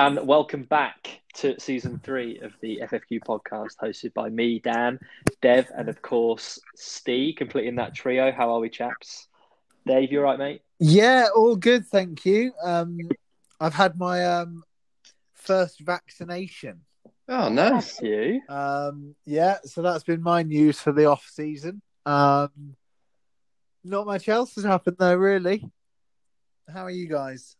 Hello 0.00 0.16
and 0.16 0.26
welcome 0.26 0.62
back 0.62 1.20
to 1.34 1.60
season 1.60 2.00
three 2.02 2.38
of 2.38 2.54
the 2.62 2.80
FFQ 2.84 3.20
podcast, 3.20 3.76
hosted 3.82 4.14
by 4.14 4.30
me, 4.30 4.58
Dan, 4.58 4.98
Dev, 5.42 5.70
and 5.76 5.90
of 5.90 6.00
course 6.00 6.58
Steve, 6.74 7.36
completing 7.36 7.74
that 7.74 7.94
trio. 7.94 8.32
How 8.32 8.50
are 8.54 8.60
we, 8.60 8.70
chaps? 8.70 9.28
Dave, 9.86 10.10
you 10.10 10.20
all 10.20 10.24
right, 10.24 10.38
mate? 10.38 10.62
Yeah, 10.78 11.26
all 11.36 11.54
good, 11.54 11.86
thank 11.86 12.24
you. 12.24 12.54
Um, 12.64 13.10
I've 13.60 13.74
had 13.74 13.98
my 13.98 14.24
um, 14.24 14.62
first 15.34 15.80
vaccination. 15.80 16.80
Oh, 17.28 17.50
nice. 17.50 18.00
You? 18.00 18.40
Um, 18.48 19.14
yeah, 19.26 19.58
so 19.66 19.82
that's 19.82 20.04
been 20.04 20.22
my 20.22 20.42
news 20.42 20.80
for 20.80 20.92
the 20.92 21.04
off 21.04 21.28
season. 21.30 21.82
Um, 22.06 22.74
not 23.84 24.06
much 24.06 24.30
else 24.30 24.54
has 24.54 24.64
happened 24.64 24.96
though, 24.98 25.16
really. 25.16 25.62
How 26.72 26.84
are 26.84 26.90
you 26.90 27.06
guys? 27.06 27.54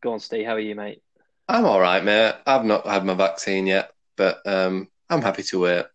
Go 0.00 0.14
on, 0.14 0.20
Steve. 0.20 0.46
How 0.46 0.52
are 0.52 0.60
you, 0.60 0.74
mate? 0.74 1.02
I'm 1.48 1.64
all 1.64 1.80
right, 1.80 2.04
mate. 2.04 2.34
I've 2.46 2.64
not 2.64 2.86
had 2.86 3.04
my 3.04 3.14
vaccine 3.14 3.66
yet, 3.66 3.90
but 4.16 4.40
um, 4.46 4.88
I'm 5.08 5.22
happy 5.22 5.42
to 5.44 5.60
wait. 5.60 5.86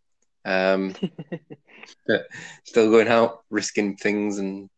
Um, 0.45 0.95
but 2.07 2.25
still 2.63 2.89
going 2.89 3.07
out, 3.07 3.43
risking 3.49 3.95
things, 3.95 4.39
and 4.39 4.69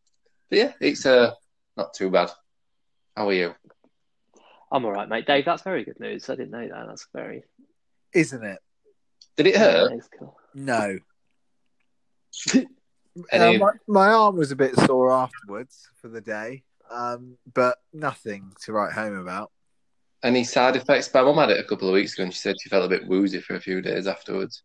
but 0.50 0.58
yeah, 0.58 0.72
it's 0.80 1.06
uh, 1.06 1.32
not 1.76 1.94
too 1.94 2.10
bad. 2.10 2.30
How 3.16 3.28
are 3.28 3.32
you? 3.32 3.54
I'm 4.70 4.84
all 4.84 4.92
right, 4.92 5.08
mate. 5.08 5.26
Dave, 5.26 5.44
that's 5.46 5.62
very 5.62 5.84
good 5.84 5.98
news. 6.00 6.28
I 6.28 6.34
didn't 6.34 6.50
know 6.50 6.68
that. 6.68 6.86
That's 6.88 7.06
very. 7.14 7.44
Isn't 8.12 8.44
it? 8.44 8.58
Did 9.36 9.46
it 9.46 9.56
hurt? 9.56 9.90
That 9.90 9.96
is 9.96 10.08
cool. 10.18 10.36
No. 10.54 10.98
Any- 13.32 13.56
Uh, 13.56 13.58
my, 13.58 13.70
my 13.88 14.08
arm 14.12 14.36
was 14.36 14.50
a 14.50 14.56
bit 14.56 14.76
sore 14.80 15.10
afterwards 15.10 15.88
for 16.02 16.08
the 16.08 16.20
day, 16.20 16.64
um, 16.90 17.38
but 17.54 17.78
nothing 17.94 18.52
to 18.64 18.72
write 18.72 18.92
home 18.92 19.16
about. 19.18 19.50
Any 20.26 20.42
side 20.42 20.74
effects? 20.74 21.08
My 21.14 21.22
mum 21.22 21.36
had 21.36 21.50
it 21.50 21.60
a 21.60 21.68
couple 21.68 21.86
of 21.88 21.94
weeks 21.94 22.14
ago, 22.14 22.24
and 22.24 22.34
she 22.34 22.40
said 22.40 22.56
she 22.60 22.68
felt 22.68 22.84
a 22.84 22.88
bit 22.88 23.06
woozy 23.06 23.40
for 23.40 23.54
a 23.54 23.60
few 23.60 23.80
days 23.80 24.08
afterwards. 24.08 24.64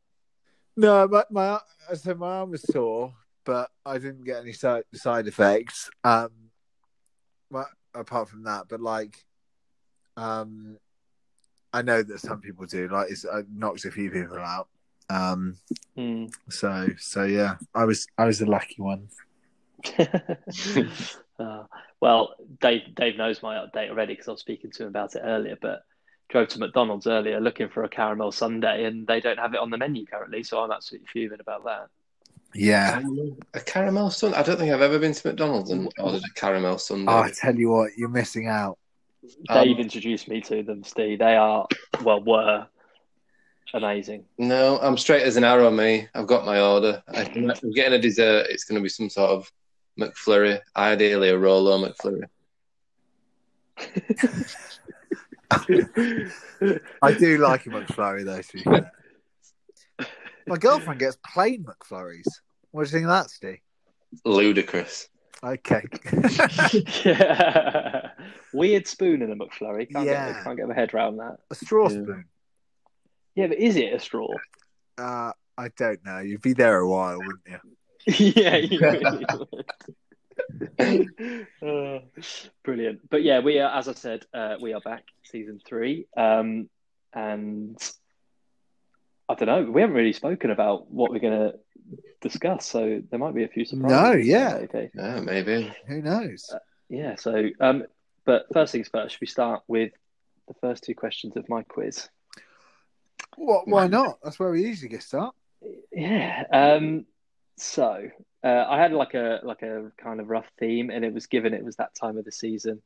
No, 0.75 1.07
but 1.07 1.29
my 1.29 1.59
I 1.87 1.93
said 1.93 2.17
my 2.17 2.37
arm 2.37 2.49
was 2.49 2.63
sore, 2.63 3.13
but 3.45 3.69
I 3.85 3.99
didn't 3.99 4.23
get 4.23 4.41
any 4.41 4.53
side 4.53 4.85
side 4.95 5.27
effects. 5.27 5.91
Um, 6.03 6.31
well, 7.51 7.69
apart 7.93 8.27
from 8.29 8.43
that, 8.45 8.69
but 8.69 8.81
like, 8.81 9.23
um, 10.17 10.77
I 11.71 11.83
know 11.83 12.01
that 12.01 12.19
some 12.21 12.41
people 12.41 12.65
do. 12.65 12.87
Like, 12.87 13.11
it's 13.11 13.23
it 13.23 13.45
knocks 13.53 13.85
a 13.85 13.91
few 13.91 14.09
people 14.09 14.39
out. 14.39 14.67
Um, 15.11 15.57
Hmm. 15.95 16.27
so 16.49 16.87
so 16.97 17.23
yeah, 17.25 17.57
I 17.75 17.83
was 17.85 18.07
I 18.17 18.25
was 18.25 18.39
the 18.39 18.47
lucky 18.47 18.81
one. 18.81 19.09
Uh, 21.37 21.63
well, 22.01 22.33
Dave 22.59 22.95
Dave 22.95 23.15
knows 23.15 23.41
my 23.41 23.55
update 23.55 23.89
already 23.89 24.13
because 24.13 24.27
I 24.27 24.31
was 24.31 24.41
speaking 24.41 24.71
to 24.71 24.83
him 24.83 24.89
about 24.89 25.15
it 25.15 25.21
earlier. 25.23 25.57
But 25.61 25.83
drove 26.29 26.47
to 26.49 26.59
McDonald's 26.59 27.07
earlier 27.07 27.39
looking 27.39 27.69
for 27.69 27.83
a 27.83 27.89
caramel 27.89 28.31
sundae, 28.31 28.85
and 28.85 29.07
they 29.07 29.21
don't 29.21 29.39
have 29.39 29.53
it 29.53 29.59
on 29.59 29.69
the 29.69 29.77
menu 29.77 30.05
currently. 30.05 30.43
So 30.43 30.59
I'm 30.61 30.71
absolutely 30.71 31.07
fuming 31.13 31.39
about 31.39 31.63
that. 31.65 31.87
Yeah. 32.53 33.01
A 33.53 33.59
caramel 33.61 34.09
sundae. 34.09 34.37
I 34.37 34.43
don't 34.43 34.57
think 34.57 34.73
I've 34.73 34.81
ever 34.81 34.99
been 34.99 35.13
to 35.13 35.27
McDonald's 35.27 35.69
and 35.71 35.93
ordered 35.99 36.23
a 36.23 36.39
caramel 36.39 36.79
sundae. 36.79 37.11
Oh, 37.11 37.19
I 37.19 37.31
tell 37.31 37.55
you 37.55 37.69
what, 37.69 37.91
you're 37.95 38.09
missing 38.09 38.47
out. 38.47 38.77
Dave 39.47 39.75
Um, 39.75 39.81
introduced 39.81 40.27
me 40.27 40.41
to 40.41 40.63
them, 40.63 40.83
Steve. 40.83 41.19
They 41.19 41.35
are 41.35 41.67
well 42.03 42.23
were 42.23 42.65
amazing. 43.73 44.25
No, 44.37 44.79
I'm 44.81 44.97
straight 44.97 45.23
as 45.23 45.37
an 45.37 45.43
arrow, 45.43 45.69
me. 45.69 46.07
I've 46.15 46.27
got 46.27 46.45
my 46.45 46.59
order. 46.59 47.03
I'm 47.07 47.53
getting 47.73 47.93
a 47.93 47.99
dessert. 47.99 48.47
It's 48.49 48.63
going 48.63 48.79
to 48.79 48.83
be 48.83 48.89
some 48.89 49.09
sort 49.09 49.29
of 49.29 49.51
McFlurry, 49.99 50.59
ideally 50.75 51.29
a 51.29 51.37
Rolo 51.37 51.85
McFlurry. 51.85 52.23
I 57.01 57.13
do 57.13 57.37
like 57.37 57.65
a 57.65 57.69
McFlurry 57.69 58.25
though. 58.25 58.41
To 58.41 58.53
be 58.53 58.63
fair. 58.63 58.91
My 60.47 60.57
girlfriend 60.57 60.99
gets 60.99 61.17
plain 61.33 61.65
McFlurries. 61.65 62.25
What 62.71 62.83
do 62.83 62.87
you 62.89 62.93
think 62.93 63.03
of 63.05 63.09
that, 63.09 63.29
Steve? 63.29 63.59
Ludicrous. 64.25 65.07
Okay. 65.43 65.83
yeah. 67.05 68.09
Weird 68.53 68.87
spoon 68.87 69.21
in 69.21 69.31
a 69.31 69.35
McFlurry. 69.35 69.91
Can't, 69.91 70.05
Yeah. 70.05 70.33
get, 70.33 70.43
can't 70.43 70.57
get 70.57 70.67
my 70.67 70.73
head 70.75 70.93
around 70.93 71.17
that. 71.17 71.37
a 71.49 71.55
straw 71.55 71.89
Yeah. 71.89 72.03
spoon. 72.03 72.25
Yeah, 73.35 73.47
but 73.47 73.57
is 73.57 73.75
it 73.77 73.93
a 73.93 73.99
straw? 73.99 74.27
Uh, 74.97 75.31
I 75.57 75.69
don't 75.77 76.03
know. 76.05 76.19
You'd 76.19 76.41
be 76.41 76.53
there 76.53 76.79
a 76.79 76.89
while, 76.89 77.17
wouldn't 77.17 77.41
you? 77.47 77.59
Yeah, 78.05 78.55
you 78.57 78.79
really. 78.79 79.25
Uh, 81.61 81.99
brilliant. 82.63 83.09
But 83.09 83.23
yeah, 83.23 83.39
we 83.39 83.59
are, 83.59 83.77
as 83.77 83.87
I 83.87 83.93
said, 83.93 84.25
uh, 84.33 84.55
we 84.59 84.73
are 84.73 84.81
back, 84.81 85.03
season 85.23 85.59
three. 85.65 86.07
Um, 86.17 86.69
and 87.13 87.77
I 89.29 89.35
don't 89.35 89.47
know, 89.47 89.71
we 89.71 89.81
haven't 89.81 89.95
really 89.95 90.13
spoken 90.13 90.51
about 90.51 90.91
what 90.91 91.11
we're 91.11 91.19
going 91.19 91.51
to 91.51 91.59
discuss, 92.21 92.65
so 92.65 93.01
there 93.09 93.19
might 93.19 93.35
be 93.35 93.43
a 93.43 93.47
few 93.47 93.65
surprises. 93.65 94.01
No, 94.01 94.11
yeah. 94.13 94.55
Okay. 94.63 94.91
Yeah, 94.93 95.19
maybe. 95.21 95.71
Who 95.87 96.01
knows? 96.01 96.53
Yeah, 96.89 97.15
so, 97.15 97.49
um, 97.59 97.85
but 98.25 98.45
first 98.53 98.71
things 98.71 98.89
first, 98.89 99.13
should 99.13 99.21
we 99.21 99.27
start 99.27 99.61
with 99.67 99.91
the 100.47 100.53
first 100.61 100.83
two 100.83 100.95
questions 100.95 101.35
of 101.37 101.47
my 101.49 101.63
quiz? 101.63 102.09
What? 103.37 103.67
Why 103.67 103.87
not? 103.87 104.19
That's 104.23 104.39
where 104.39 104.51
we 104.51 104.63
usually 104.63 104.89
get 104.89 105.03
start. 105.03 105.33
Yeah. 105.91 106.43
Um, 106.51 107.05
so 107.61 108.09
uh, 108.43 108.65
I 108.67 108.79
had 108.79 108.91
like 108.91 109.13
a 109.13 109.39
like 109.43 109.61
a 109.61 109.91
kind 109.97 110.19
of 110.19 110.29
rough 110.29 110.49
theme, 110.59 110.89
and 110.89 111.05
it 111.05 111.13
was 111.13 111.27
given 111.27 111.53
it 111.53 111.63
was 111.63 111.75
that 111.75 111.95
time 111.95 112.17
of 112.17 112.25
the 112.25 112.31
season 112.31 112.81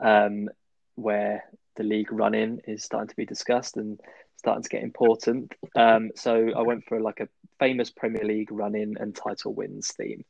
um, 0.00 0.48
where 0.96 1.44
the 1.76 1.84
league 1.84 2.10
run 2.10 2.34
in 2.34 2.60
is 2.66 2.82
starting 2.82 3.08
to 3.08 3.16
be 3.16 3.26
discussed 3.26 3.76
and 3.76 4.00
starting 4.36 4.62
to 4.62 4.68
get 4.68 4.82
important. 4.82 5.54
Um, 5.76 6.10
so 6.16 6.50
I 6.56 6.62
went 6.62 6.84
for 6.86 7.00
like 7.00 7.20
a 7.20 7.28
famous 7.58 7.90
Premier 7.90 8.24
League 8.24 8.50
run 8.50 8.74
in 8.74 8.96
and 8.98 9.14
title 9.14 9.54
wins 9.54 9.92
theme. 9.92 10.24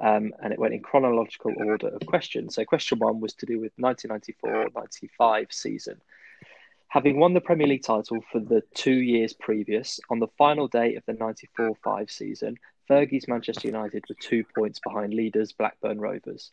Um, 0.00 0.32
and 0.42 0.52
it 0.52 0.58
went 0.58 0.74
in 0.74 0.82
chronological 0.82 1.52
order 1.56 1.88
of 1.88 2.06
questions. 2.06 2.54
So, 2.54 2.64
question 2.64 2.98
one 2.98 3.20
was 3.20 3.34
to 3.34 3.46
do 3.46 3.60
with 3.60 3.72
1994 3.76 4.68
95 4.74 5.46
season. 5.50 6.00
Having 6.88 7.18
won 7.18 7.34
the 7.34 7.40
Premier 7.40 7.66
League 7.66 7.82
title 7.82 8.20
for 8.30 8.38
the 8.38 8.62
two 8.74 8.92
years 8.92 9.32
previous, 9.32 9.98
on 10.08 10.20
the 10.20 10.28
final 10.38 10.68
day 10.68 10.94
of 10.94 11.04
the 11.06 11.14
94 11.14 11.74
5 11.82 12.10
season, 12.10 12.56
Fergie's 12.88 13.28
Manchester 13.28 13.68
United 13.68 14.04
were 14.08 14.16
two 14.18 14.44
points 14.54 14.80
behind 14.80 15.14
leaders 15.14 15.52
Blackburn 15.52 16.00
Rovers. 16.00 16.50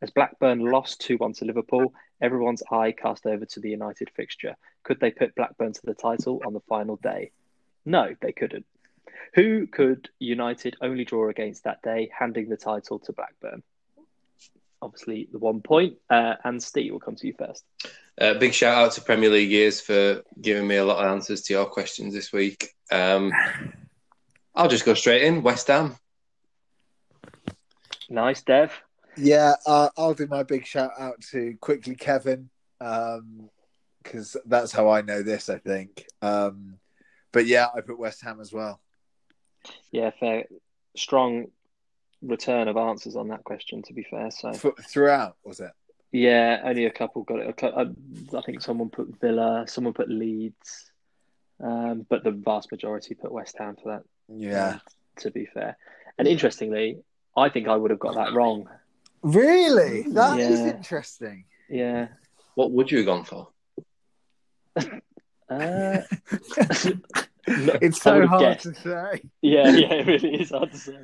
As 0.00 0.10
Blackburn 0.10 0.60
lost 0.60 1.00
2 1.00 1.16
1 1.16 1.32
to 1.34 1.44
Liverpool, 1.44 1.92
everyone's 2.20 2.62
eye 2.70 2.92
cast 2.92 3.26
over 3.26 3.44
to 3.46 3.60
the 3.60 3.70
United 3.70 4.10
fixture. 4.14 4.56
Could 4.84 5.00
they 5.00 5.10
put 5.10 5.34
Blackburn 5.34 5.72
to 5.72 5.80
the 5.84 5.94
title 5.94 6.40
on 6.46 6.52
the 6.52 6.60
final 6.60 6.96
day? 6.96 7.32
No, 7.84 8.14
they 8.20 8.32
couldn't. 8.32 8.66
Who 9.34 9.66
could 9.66 10.08
United 10.18 10.76
only 10.80 11.04
draw 11.04 11.28
against 11.28 11.64
that 11.64 11.82
day, 11.82 12.10
handing 12.16 12.48
the 12.48 12.56
title 12.56 12.98
to 13.00 13.12
Blackburn? 13.12 13.62
Obviously, 14.80 15.28
the 15.32 15.38
one 15.38 15.60
point. 15.60 15.96
Uh, 16.08 16.34
and 16.44 16.62
Steve 16.62 16.92
will 16.92 17.00
come 17.00 17.16
to 17.16 17.26
you 17.26 17.34
first. 17.36 17.64
Uh, 18.20 18.34
big 18.34 18.54
shout 18.54 18.76
out 18.76 18.92
to 18.92 19.00
Premier 19.00 19.30
League 19.30 19.50
Years 19.50 19.80
for 19.80 20.22
giving 20.40 20.68
me 20.68 20.76
a 20.76 20.84
lot 20.84 21.04
of 21.04 21.10
answers 21.10 21.42
to 21.42 21.54
your 21.54 21.66
questions 21.66 22.14
this 22.14 22.32
week. 22.32 22.74
Um, 22.92 23.32
I'll 24.58 24.68
just 24.68 24.84
go 24.84 24.94
straight 24.94 25.22
in. 25.22 25.42
West 25.44 25.68
Ham. 25.68 25.96
Nice, 28.10 28.42
Dev. 28.42 28.72
Yeah, 29.16 29.54
uh, 29.66 29.88
I'll 29.96 30.14
do 30.14 30.26
my 30.26 30.42
big 30.42 30.66
shout 30.66 30.90
out 30.98 31.20
to 31.30 31.56
quickly 31.60 31.94
Kevin, 31.94 32.50
because 32.80 34.36
that's 34.46 34.72
how 34.72 34.88
I 34.90 35.02
know 35.02 35.22
this. 35.22 35.48
I 35.48 35.58
think. 35.58 36.04
Um, 36.20 36.78
but 37.32 37.46
yeah, 37.46 37.68
I 37.74 37.82
put 37.82 38.00
West 38.00 38.22
Ham 38.24 38.40
as 38.40 38.52
well. 38.52 38.80
Yeah, 39.92 40.10
fair. 40.18 40.46
Strong 40.96 41.46
return 42.20 42.66
of 42.66 42.76
answers 42.76 43.14
on 43.14 43.28
that 43.28 43.44
question, 43.44 43.82
to 43.82 43.92
be 43.92 44.02
fair. 44.10 44.32
So, 44.32 44.48
F- 44.48 44.84
throughout, 44.90 45.36
was 45.44 45.60
it? 45.60 45.70
yeah, 46.10 46.62
only 46.64 46.86
a 46.86 46.90
couple 46.90 47.22
got 47.22 47.38
it. 47.40 47.48
A 47.48 47.52
cou- 47.52 47.68
I 47.76 48.36
I 48.36 48.42
think 48.42 48.60
someone 48.60 48.88
put 48.90 49.20
Villa, 49.20 49.64
someone 49.68 49.92
put 49.94 50.08
Leeds, 50.08 50.87
um, 51.62 52.06
but 52.08 52.24
the 52.24 52.30
vast 52.30 52.70
majority 52.72 53.14
put 53.14 53.32
West 53.32 53.56
Ham 53.58 53.76
for 53.82 53.92
that, 53.92 54.02
Yeah. 54.28 54.78
to 55.18 55.30
be 55.30 55.46
fair. 55.46 55.76
And 56.18 56.26
interestingly, 56.28 56.98
I 57.36 57.48
think 57.48 57.68
I 57.68 57.76
would 57.76 57.90
have 57.90 58.00
got 58.00 58.14
that 58.16 58.32
wrong. 58.34 58.68
Really? 59.22 60.02
That 60.12 60.38
is 60.38 60.60
Yeah. 60.60 60.76
interesting. 60.76 61.44
Yeah. 61.68 62.08
What 62.54 62.70
would 62.72 62.90
you 62.90 62.98
have 62.98 63.06
gone 63.06 63.24
for? 63.24 63.48
Uh, 64.76 66.02
It's 67.50 68.02
so 68.02 68.26
hard 68.26 68.42
guessed. 68.42 68.64
to 68.64 68.74
say. 68.74 69.22
Yeah, 69.40 69.68
yeah, 69.70 69.92
it 69.94 70.06
really 70.06 70.34
is 70.42 70.50
hard 70.50 70.70
to 70.70 70.76
say. 70.76 70.98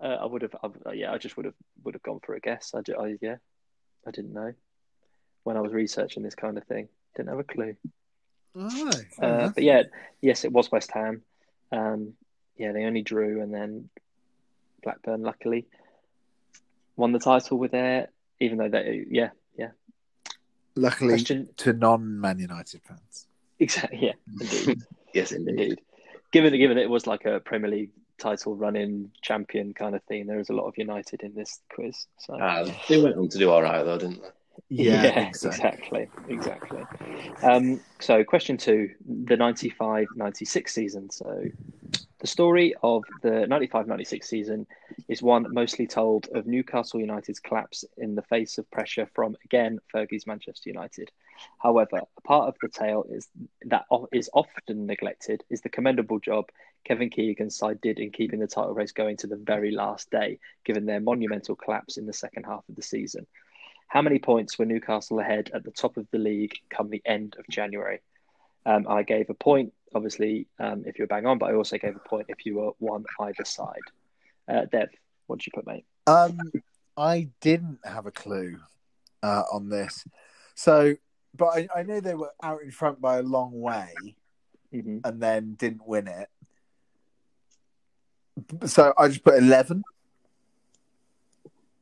Uh, 0.00 0.06
I 0.20 0.24
would 0.24 0.42
have, 0.42 0.54
I, 0.86 0.92
yeah, 0.92 1.12
I 1.12 1.18
just 1.18 1.36
would 1.36 1.46
have 1.46 1.54
would 1.82 1.94
have 1.94 2.02
gone 2.04 2.20
for 2.24 2.34
a 2.36 2.40
guess. 2.40 2.72
I, 2.76 2.80
ju- 2.82 2.94
I, 2.96 3.16
yeah, 3.20 3.36
I 4.06 4.12
didn't 4.12 4.32
know 4.32 4.52
when 5.42 5.56
I 5.56 5.60
was 5.60 5.72
researching 5.72 6.22
this 6.22 6.36
kind 6.36 6.56
of 6.58 6.64
thing. 6.64 6.88
Didn't 7.16 7.30
have 7.30 7.40
a 7.40 7.44
clue. 7.44 7.74
Oh, 8.56 8.90
Uh, 9.20 9.48
but 9.48 9.62
yeah, 9.62 9.82
yes, 10.20 10.44
it 10.44 10.52
was 10.52 10.70
West 10.72 10.90
Ham. 10.92 11.22
Um, 11.72 12.14
yeah, 12.56 12.72
they 12.72 12.84
only 12.84 13.02
drew, 13.02 13.40
and 13.42 13.52
then 13.54 13.88
Blackburn, 14.82 15.22
luckily, 15.22 15.66
won 16.96 17.12
the 17.12 17.18
title 17.18 17.58
with 17.58 17.70
their. 17.72 18.08
Even 18.40 18.58
though 18.58 18.68
they, 18.68 19.04
yeah, 19.10 19.30
yeah, 19.56 19.70
Luckily 20.74 21.10
Question 21.14 21.48
to 21.58 21.72
non-Man 21.74 22.38
United 22.38 22.80
fans. 22.82 23.26
exactly. 23.58 23.98
Yeah, 24.02 24.12
indeed, 24.40 24.82
Yes, 25.14 25.32
indeed. 25.32 25.60
indeed. 25.60 25.80
Given 26.32 26.56
given 26.58 26.78
it 26.78 26.88
was 26.88 27.06
like 27.06 27.24
a 27.26 27.40
Premier 27.40 27.70
League 27.70 27.90
title 28.18 28.54
run-in 28.56 29.10
champion 29.22 29.74
kind 29.74 29.94
of 29.94 30.02
thing, 30.04 30.26
there 30.26 30.38
is 30.40 30.48
a 30.50 30.52
lot 30.54 30.66
of 30.66 30.78
United 30.78 31.22
in 31.22 31.34
this 31.34 31.60
quiz. 31.72 32.06
So 32.18 32.38
Ah, 32.40 32.64
they 32.88 33.00
went 33.02 33.16
on 33.16 33.28
to 33.28 33.38
do 33.38 33.50
all 33.50 33.62
right 33.62 33.82
though, 33.82 33.98
didn't 33.98 34.22
they? 34.22 34.28
Yeah, 34.68 35.14
think 35.14 35.36
so. 35.36 35.48
exactly, 35.48 36.08
exactly. 36.28 36.82
Um, 37.42 37.80
so, 38.00 38.22
question 38.24 38.56
two: 38.56 38.90
the 39.06 39.36
95-96 39.36 40.68
season. 40.68 41.10
So, 41.10 41.44
the 42.20 42.26
story 42.26 42.74
of 42.82 43.02
the 43.22 43.46
95-96 43.48 44.24
season 44.24 44.66
is 45.08 45.22
one 45.22 45.46
mostly 45.52 45.86
told 45.86 46.28
of 46.34 46.46
Newcastle 46.46 47.00
United's 47.00 47.40
collapse 47.40 47.84
in 47.96 48.14
the 48.14 48.22
face 48.22 48.58
of 48.58 48.70
pressure 48.70 49.08
from 49.14 49.36
again 49.44 49.78
Fergie's 49.92 50.26
Manchester 50.26 50.68
United. 50.68 51.10
However, 51.58 52.02
a 52.16 52.20
part 52.20 52.48
of 52.48 52.56
the 52.60 52.68
tale 52.68 53.04
is 53.08 53.28
that 53.64 53.86
is 54.12 54.28
often 54.34 54.86
neglected 54.86 55.42
is 55.48 55.62
the 55.62 55.70
commendable 55.70 56.18
job 56.18 56.50
Kevin 56.84 57.10
Keegan's 57.10 57.56
side 57.56 57.80
did 57.80 57.98
in 57.98 58.10
keeping 58.10 58.40
the 58.40 58.46
title 58.46 58.74
race 58.74 58.92
going 58.92 59.16
to 59.18 59.26
the 59.26 59.36
very 59.36 59.70
last 59.70 60.10
day, 60.10 60.38
given 60.64 60.86
their 60.86 61.00
monumental 61.00 61.56
collapse 61.56 61.96
in 61.96 62.06
the 62.06 62.12
second 62.12 62.44
half 62.44 62.68
of 62.68 62.76
the 62.76 62.82
season. 62.82 63.26
How 63.90 64.02
many 64.02 64.20
points 64.20 64.56
were 64.56 64.66
Newcastle 64.66 65.18
ahead 65.18 65.50
at 65.52 65.64
the 65.64 65.72
top 65.72 65.96
of 65.96 66.06
the 66.12 66.18
league 66.18 66.54
come 66.70 66.90
the 66.90 67.02
end 67.04 67.34
of 67.40 67.44
January? 67.50 68.00
Um, 68.64 68.86
I 68.88 69.02
gave 69.02 69.28
a 69.30 69.34
point, 69.34 69.72
obviously, 69.92 70.46
um, 70.60 70.84
if 70.86 70.96
you 70.96 71.02
were 71.02 71.08
bang 71.08 71.26
on, 71.26 71.38
but 71.38 71.50
I 71.50 71.54
also 71.54 71.76
gave 71.76 71.96
a 71.96 72.08
point 72.08 72.26
if 72.28 72.46
you 72.46 72.58
were 72.58 72.70
one 72.78 73.04
either 73.18 73.44
side. 73.44 73.80
Uh, 74.48 74.66
Dev, 74.70 74.90
what 75.26 75.40
did 75.40 75.46
you 75.48 75.52
put, 75.56 75.66
mate? 75.66 75.84
Um, 76.06 76.38
I 76.96 77.30
didn't 77.40 77.80
have 77.84 78.06
a 78.06 78.12
clue 78.12 78.60
uh, 79.24 79.42
on 79.52 79.68
this, 79.68 80.04
so 80.54 80.94
but 81.36 81.46
I, 81.46 81.68
I 81.74 81.82
know 81.82 82.00
they 82.00 82.14
were 82.14 82.32
out 82.44 82.62
in 82.62 82.70
front 82.70 83.00
by 83.00 83.18
a 83.18 83.22
long 83.22 83.60
way 83.60 84.14
hmm 84.72 84.98
and 85.04 85.20
then 85.20 85.54
didn't 85.54 85.86
win 85.86 86.06
it. 86.06 86.28
So 88.66 88.94
I 88.96 89.08
just 89.08 89.24
put 89.24 89.34
eleven. 89.34 89.82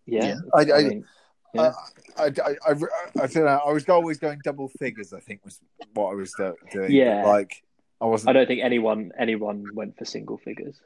Yeah, 0.06 0.26
Yeah. 0.26 0.36
I, 0.54 0.72
I, 0.72 0.82
mean, 0.84 1.04
yeah. 1.54 1.72
I, 2.16 2.24
I, 2.24 2.26
I, 2.26 2.70
I, 2.70 2.74
I 3.22 3.26
don't 3.26 3.44
know. 3.44 3.60
I 3.66 3.72
was 3.72 3.88
always 3.88 4.18
going 4.18 4.40
double 4.44 4.68
figures. 4.68 5.12
I 5.12 5.20
think 5.20 5.44
was 5.44 5.60
what 5.94 6.10
I 6.10 6.14
was 6.14 6.32
doing. 6.72 6.92
Yeah. 6.92 7.24
like 7.24 7.62
I 8.00 8.04
I 8.04 8.08
wasn't. 8.08 8.30
I 8.30 8.32
don't 8.34 8.46
think 8.46 8.62
anyone 8.62 9.12
anyone 9.18 9.64
went 9.74 9.96
for 9.98 10.04
single 10.04 10.38
figures. 10.38 10.76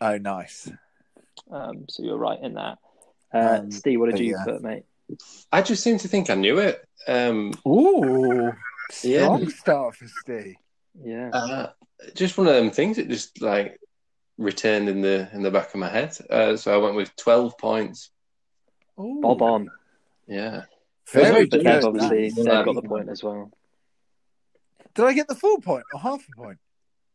Oh, 0.00 0.18
nice. 0.18 0.70
Um, 1.50 1.86
so 1.88 2.02
you're 2.02 2.16
right 2.18 2.38
in 2.40 2.54
that. 2.54 2.78
Uh, 3.32 3.58
Um, 3.60 3.70
Steve, 3.70 4.00
what 4.00 4.10
did 4.10 4.20
you 4.20 4.36
yeah. 4.36 4.44
put, 4.44 4.62
mate? 4.62 4.84
I 5.50 5.62
just 5.62 5.82
seem 5.82 5.98
to 5.98 6.08
think 6.08 6.30
I 6.30 6.34
knew 6.34 6.58
it. 6.58 6.84
Um, 7.08 7.52
Ooh, 7.66 8.52
Yeah. 9.02 9.24
strong 9.24 9.48
start 9.50 9.96
for 9.96 10.06
Steve. 10.06 10.54
Yeah, 11.02 11.30
uh, 11.30 11.70
just 12.14 12.36
one 12.36 12.46
of 12.46 12.54
them 12.54 12.70
things 12.70 12.96
that 12.96 13.08
just 13.08 13.40
like 13.40 13.80
returned 14.38 14.88
in 14.88 15.00
the 15.00 15.28
in 15.32 15.42
the 15.42 15.50
back 15.50 15.72
of 15.72 15.80
my 15.80 15.88
head. 15.88 16.16
Uh, 16.28 16.56
so 16.56 16.74
I 16.74 16.78
went 16.78 16.96
with 16.96 17.14
twelve 17.16 17.56
points. 17.58 18.10
Ooh, 18.98 19.20
bob 19.22 19.42
on. 19.42 19.70
Yeah, 20.30 20.62
Very 21.12 21.46
But 21.46 21.58
good. 21.58 21.64
Dev 21.64 21.84
obviously 21.84 22.22
Nice. 22.22 22.34
Dev 22.36 22.64
got 22.64 22.74
the 22.76 22.82
point 22.82 23.08
as 23.08 23.22
well. 23.22 23.50
Did 24.94 25.04
I 25.04 25.12
get 25.12 25.26
the 25.28 25.34
full 25.34 25.60
point 25.60 25.84
or 25.92 26.00
half 26.00 26.24
a 26.26 26.36
point? 26.36 26.58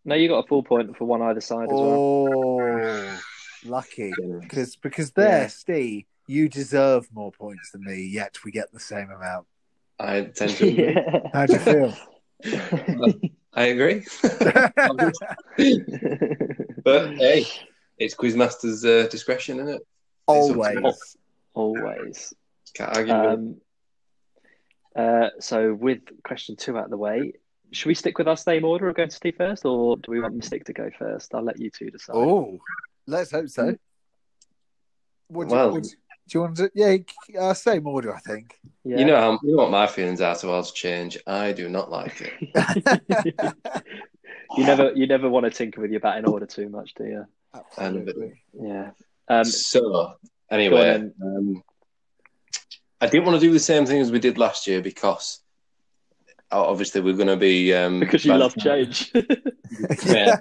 No, 0.04 0.16
you 0.16 0.28
got 0.28 0.44
a 0.44 0.48
full 0.48 0.64
point 0.64 0.96
for 0.98 1.06
one 1.06 1.22
either 1.22 1.40
side 1.42 1.64
as 1.64 1.70
well. 1.72 1.82
Oh, 1.82 3.20
lucky. 3.64 4.14
Because 4.42 4.76
because 4.76 5.12
there, 5.12 5.44
Yeah. 5.44 5.48
Steve, 5.48 6.04
you 6.28 6.50
deserve 6.50 7.08
more 7.14 7.32
points 7.32 7.72
than 7.72 7.84
me. 7.86 8.04
Yet 8.06 8.38
we 8.44 8.52
get 8.52 8.72
the 8.74 8.80
same 8.80 9.10
amount. 9.10 9.48
I 10.00 10.22
tend 10.24 10.52
to. 10.52 10.70
Yeah. 10.72 11.30
How 11.34 11.46
do 11.46 11.54
you 11.54 11.60
feel? 11.60 11.94
I 13.54 13.68
agree. 13.68 14.06
but 16.84 17.16
hey, 17.16 17.46
it's 17.98 18.14
Quizmaster's 18.14 18.84
uh, 18.84 19.08
discretion, 19.10 19.60
isn't 19.60 19.76
it? 19.76 19.88
Always. 20.28 21.16
Always. 21.54 22.34
Can't 22.76 22.96
argue 22.96 23.14
with. 23.14 23.26
Um, 23.26 23.62
uh, 24.96 25.30
so 25.40 25.74
with 25.74 26.00
question 26.24 26.56
two 26.56 26.78
out 26.78 26.86
of 26.86 26.90
the 26.90 26.98
way, 26.98 27.34
should 27.72 27.88
we 27.90 27.96
stick 27.96 28.18
with 28.18 28.28
our 28.28 28.38
same 28.38 28.64
order 28.64 28.88
of 28.88 28.96
going 28.96 29.10
to 29.10 29.16
Steve 29.16 29.36
first, 29.38 29.66
or 29.66 29.98
do 29.98 30.12
we 30.12 30.20
want 30.22 30.36
Mystic 30.36 30.66
to 30.66 30.74
go 30.74 30.90
first? 30.98 31.34
I'll 31.34 31.44
let 31.44 31.60
you 31.60 31.70
two 31.70 31.90
decide. 31.90 32.16
Oh, 32.16 32.60
let's 33.08 33.32
hope 33.32 33.50
so. 33.50 33.76
Would 35.30 35.50
you, 35.50 35.56
Well- 35.56 35.72
would, 35.72 35.84
do 35.84 36.40
you 36.40 36.42
want 36.42 36.58
to? 36.58 36.72
Yeah, 36.74 36.98
uh, 37.40 37.54
same 37.54 37.86
order, 37.86 38.16
I 38.16 38.20
think. 38.20 38.56
Yeah. 38.84 38.98
You 38.98 39.06
know, 39.06 39.16
how, 39.16 39.40
you 39.44 39.56
know 39.56 39.64
what 39.64 39.72
my 39.72 39.86
feelings 39.86 40.22
are 40.22 40.36
towards 40.36 40.72
change. 40.72 41.18
I 41.28 41.52
do 41.52 41.70
not 41.70 41.92
like 41.92 42.20
it. 42.22 42.34
you 44.58 44.66
never, 44.66 44.92
you 44.94 45.06
never 45.06 45.30
want 45.30 45.44
to 45.46 45.52
tinker 45.52 45.82
with 45.82 45.92
your 45.92 46.00
batting 46.00 46.26
order 46.26 46.48
too 46.48 46.70
much, 46.70 46.94
do 46.96 47.04
you? 47.04 47.26
Absolutely. 47.54 48.42
Yeah. 48.60 48.92
Um, 49.28 49.46
so 49.46 50.16
anyway, 50.50 51.10
um, 51.22 51.64
I 53.02 53.08
didn't 53.08 53.26
want 53.26 53.40
to 53.40 53.46
do 53.46 53.52
the 53.54 53.60
same 53.60 53.86
thing 53.86 54.02
as 54.02 54.12
we 54.12 54.20
did 54.20 54.38
last 54.38 54.68
year 54.68 54.82
because 54.82 55.40
obviously 56.52 57.02
we're 57.02 57.14
going 57.16 57.28
to 57.28 57.36
be 57.36 57.74
um, 57.74 58.00
because 58.00 58.24
you 58.26 58.34
love 58.36 58.56
change. 58.58 59.12
Yeah. 60.06 60.40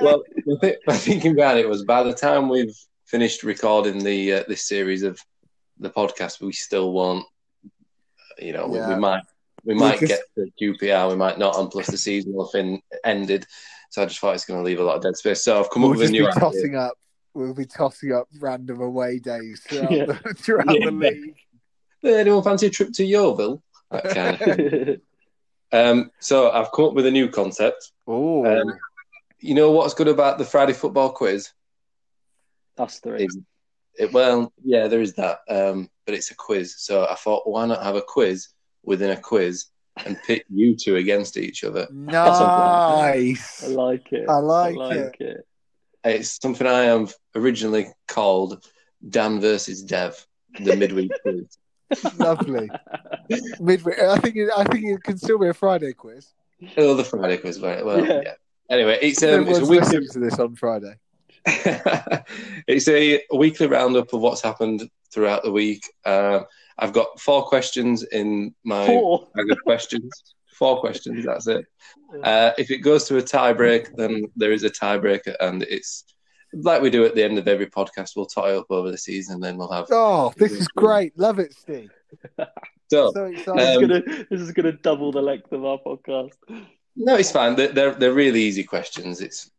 Well, 0.00 0.22
my, 0.86 0.96
thinking 0.96 1.32
about 1.32 1.56
it 1.56 1.68
was 1.68 1.84
by 1.84 2.02
the 2.02 2.12
time 2.12 2.48
we've 2.48 2.76
finished 3.06 3.42
recording 3.42 4.02
the 4.04 4.34
uh, 4.34 4.44
this 4.48 4.68
series 4.68 5.02
of 5.02 5.18
the 5.78 5.88
podcast, 5.88 6.40
we 6.40 6.52
still 6.52 6.92
won't. 6.92 7.24
You 8.38 8.52
know, 8.52 8.66
we, 8.66 8.78
Yeah. 8.78 8.88
we 8.94 9.00
might 9.00 9.22
we 9.64 9.74
might 9.74 10.00
Lucas- 10.00 10.08
get 10.08 10.20
the 10.36 10.50
QPR, 10.60 11.08
we 11.10 11.16
might 11.16 11.38
not, 11.38 11.56
and 11.58 11.70
plus 11.70 11.86
the 11.86 11.96
season 11.96 12.32
will 12.34 12.46
have 12.46 12.52
been 12.52 12.82
ended. 13.04 13.46
So 13.90 14.02
I 14.02 14.06
just 14.06 14.18
thought 14.18 14.34
it's 14.34 14.44
going 14.44 14.60
to 14.60 14.64
leave 14.64 14.80
a 14.80 14.84
lot 14.84 14.96
of 14.96 15.02
dead 15.02 15.16
space. 15.16 15.42
So 15.42 15.58
I've 15.60 15.70
come 15.70 15.82
we'll 15.82 15.92
up 15.92 15.98
with 15.98 16.08
just 16.08 16.10
a 16.10 16.12
be 16.12 16.18
new 16.20 16.28
idea. 16.70 16.80
up. 16.80 16.98
We'll 17.38 17.54
be 17.54 17.66
tossing 17.66 18.12
up 18.12 18.26
random 18.40 18.80
away 18.80 19.20
days 19.20 19.60
throughout, 19.68 19.92
Yeah. 19.92 20.06
the, 20.06 20.14
throughout 20.36 20.66
Yeah. 20.80 20.86
the 20.86 20.90
league. 20.90 21.36
Anyone 22.02 22.42
fancy 22.42 22.66
a 22.66 22.70
trip 22.70 22.92
to 22.94 23.04
Yeovil? 23.04 23.62
That 23.92 24.04
kind 24.10 24.40
of 24.42 25.00
um, 25.72 26.10
so 26.18 26.50
I've 26.50 26.72
come 26.72 26.86
up 26.86 26.94
with 26.94 27.06
a 27.06 27.12
new 27.12 27.28
concept. 27.28 27.92
Oh, 28.08 28.44
Um, 28.44 28.74
You 29.38 29.54
know 29.54 29.70
what's 29.70 29.94
good 29.94 30.08
about 30.08 30.38
the 30.38 30.44
Friday 30.44 30.72
football 30.72 31.10
quiz? 31.12 31.50
Us 32.76 32.98
three. 32.98 33.26
Is- 33.26 33.38
It, 33.96 34.12
well, 34.12 34.52
yeah, 34.64 34.88
there 34.88 35.00
is 35.00 35.14
that, 35.14 35.38
um, 35.48 35.88
but 36.06 36.16
it's 36.16 36.32
a 36.32 36.34
quiz. 36.34 36.74
So 36.78 37.04
I 37.06 37.14
thought, 37.14 37.48
why 37.48 37.66
not 37.66 37.84
have 37.84 37.94
a 37.94 38.02
quiz 38.02 38.48
within 38.82 39.10
a 39.10 39.20
quiz 39.20 39.66
and 40.04 40.20
pit 40.26 40.44
you 40.52 40.74
two 40.74 40.96
against 40.96 41.36
each 41.36 41.62
other? 41.62 41.86
nice. 41.92 43.62
I 43.62 43.68
like 43.68 44.12
it. 44.12 44.28
I 44.28 44.38
like 44.38 45.20
it. 45.20 45.46
It's 46.04 46.38
something 46.40 46.66
I 46.66 46.82
have 46.84 47.14
originally 47.34 47.88
called 48.06 48.64
Dan 49.08 49.40
versus 49.40 49.82
Dev, 49.82 50.26
the 50.60 50.76
midweek 50.76 51.10
quiz. 51.22 51.58
Lovely. 52.18 52.70
midweek. 53.60 53.98
I 54.00 54.18
think. 54.18 54.36
It, 54.36 54.50
I 54.56 54.64
think 54.64 54.84
it 54.86 55.02
can 55.02 55.18
still 55.18 55.38
be 55.38 55.48
a 55.48 55.54
Friday 55.54 55.92
quiz. 55.92 56.32
Oh, 56.76 56.94
the 56.94 57.04
Friday 57.04 57.36
quiz, 57.38 57.60
right? 57.60 57.84
Well, 57.84 58.04
Yeah. 58.04 58.20
yeah. 58.24 58.34
Anyway, 58.70 58.98
it's 59.00 59.22
um, 59.22 59.48
it's 59.48 59.60
a 59.60 59.64
weekly 59.66 60.06
to 60.06 60.18
this 60.18 60.38
on 60.38 60.54
Friday. 60.54 60.94
it's 62.66 62.88
a 62.88 63.22
weekly 63.34 63.66
roundup 63.66 64.12
of 64.12 64.20
what's 64.20 64.42
happened 64.42 64.88
throughout 65.12 65.42
the 65.42 65.50
week. 65.52 65.82
Um, 66.04 66.44
I've 66.78 66.92
got 66.92 67.18
four 67.18 67.44
questions 67.44 68.02
in 68.02 68.54
my 68.64 68.86
Four. 68.86 69.26
bag 69.34 69.50
of 69.50 69.58
questions. 69.62 70.10
Four 70.58 70.80
questions, 70.80 71.24
that's 71.24 71.46
it. 71.46 71.64
Uh, 72.24 72.50
if 72.58 72.70
it 72.70 72.78
goes 72.78 73.04
to 73.04 73.18
a 73.18 73.22
tiebreak, 73.22 73.94
then 73.96 74.24
there 74.36 74.52
is 74.52 74.64
a 74.64 74.70
tiebreaker, 74.70 75.34
and 75.40 75.62
it's 75.64 76.04
like 76.52 76.82
we 76.82 76.90
do 76.90 77.04
at 77.04 77.14
the 77.14 77.22
end 77.22 77.38
of 77.38 77.46
every 77.46 77.66
podcast. 77.66 78.16
We'll 78.16 78.26
tie 78.26 78.56
up 78.56 78.66
over 78.70 78.90
the 78.90 78.98
season, 78.98 79.40
then 79.40 79.56
we'll 79.56 79.70
have. 79.70 79.86
Oh, 79.90 80.32
this 80.36 80.52
is 80.52 80.66
great. 80.68 81.16
Love 81.18 81.38
it, 81.38 81.52
Steve. 81.54 81.90
So 82.90 83.12
So 83.12 83.28
This 83.30 83.40
excited. 83.40 83.68
is 83.68 83.76
Um, 83.76 83.82
gonna 83.82 84.24
this 84.30 84.40
is 84.40 84.52
gonna 84.52 84.72
double 84.72 85.12
the 85.12 85.20
length 85.20 85.52
of 85.52 85.62
our 85.64 85.78
podcast. 85.78 86.32
no, 86.96 87.16
it's 87.16 87.30
fine. 87.30 87.54
They're 87.54 87.68
they're, 87.68 87.94
they're 87.94 88.14
really 88.14 88.40
easy 88.40 88.64
questions. 88.64 89.20
It's 89.20 89.50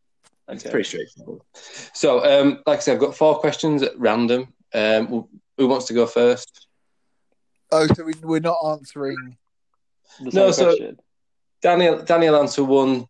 It's 0.49 0.63
Okay. 0.63 0.71
pretty 0.71 0.87
straightforward. 0.89 1.43
So, 1.93 2.25
um, 2.25 2.63
like 2.65 2.79
I 2.79 2.81
said, 2.81 2.93
I've 2.95 2.99
got 2.99 3.15
four 3.15 3.37
questions 3.39 3.83
at 3.83 3.97
random. 3.99 4.51
Um, 4.73 5.27
who 5.57 5.67
wants 5.67 5.85
to 5.87 5.93
go 5.93 6.07
first? 6.07 6.65
oh, 7.71 7.85
so 7.93 8.03
we, 8.03 8.13
we're 8.23 8.39
not 8.39 8.57
answering. 8.65 9.37
The 10.19 10.31
No, 10.33 10.51
so- 10.51 10.65
question. 10.65 10.99
Daniel, 11.61 12.01
Daniel 12.03 12.35
answer 12.37 12.63
one, 12.63 13.05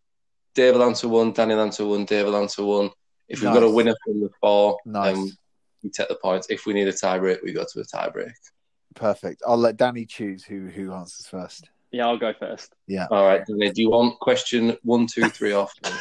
David 0.55 0.81
answer 0.81 1.07
one, 1.07 1.31
Daniel 1.33 1.61
answer 1.61 1.85
one, 1.85 2.05
David 2.05 2.33
answer 2.33 2.63
one. 2.63 2.89
If 3.27 3.41
we've 3.41 3.53
got 3.53 3.61
a 3.61 3.69
winner 3.69 3.93
from 4.03 4.21
the 4.21 4.29
four, 4.41 4.77
Nice. 4.85 5.13
then 5.15 5.31
we 5.83 5.89
take 5.91 6.07
the 6.07 6.15
points. 6.15 6.47
If 6.49 6.65
we 6.65 6.73
need 6.73 6.87
a 6.87 6.93
tie 6.93 7.19
break, 7.19 7.43
we 7.43 7.53
go 7.53 7.63
to 7.71 7.79
a 7.79 7.83
tie 7.83 8.09
break. 8.09 8.31
Perfect. 8.95 9.43
I'll 9.47 9.55
let 9.57 9.77
Danny 9.77 10.05
choose 10.07 10.43
who 10.43 10.67
who 10.67 10.91
answers 10.93 11.27
first. 11.27 11.69
Yeah, 11.91 12.07
I'll 12.07 12.17
go 12.17 12.33
first. 12.33 12.73
Yeah. 12.87 13.05
All 13.11 13.23
right, 13.25 13.45
Danny, 13.45 13.71
do 13.71 13.83
you 13.83 13.91
want 13.91 14.19
question 14.19 14.75
one, 14.81 15.05
two, 15.05 15.29
three, 15.29 15.53
or 15.53 15.67
four? 15.83 15.93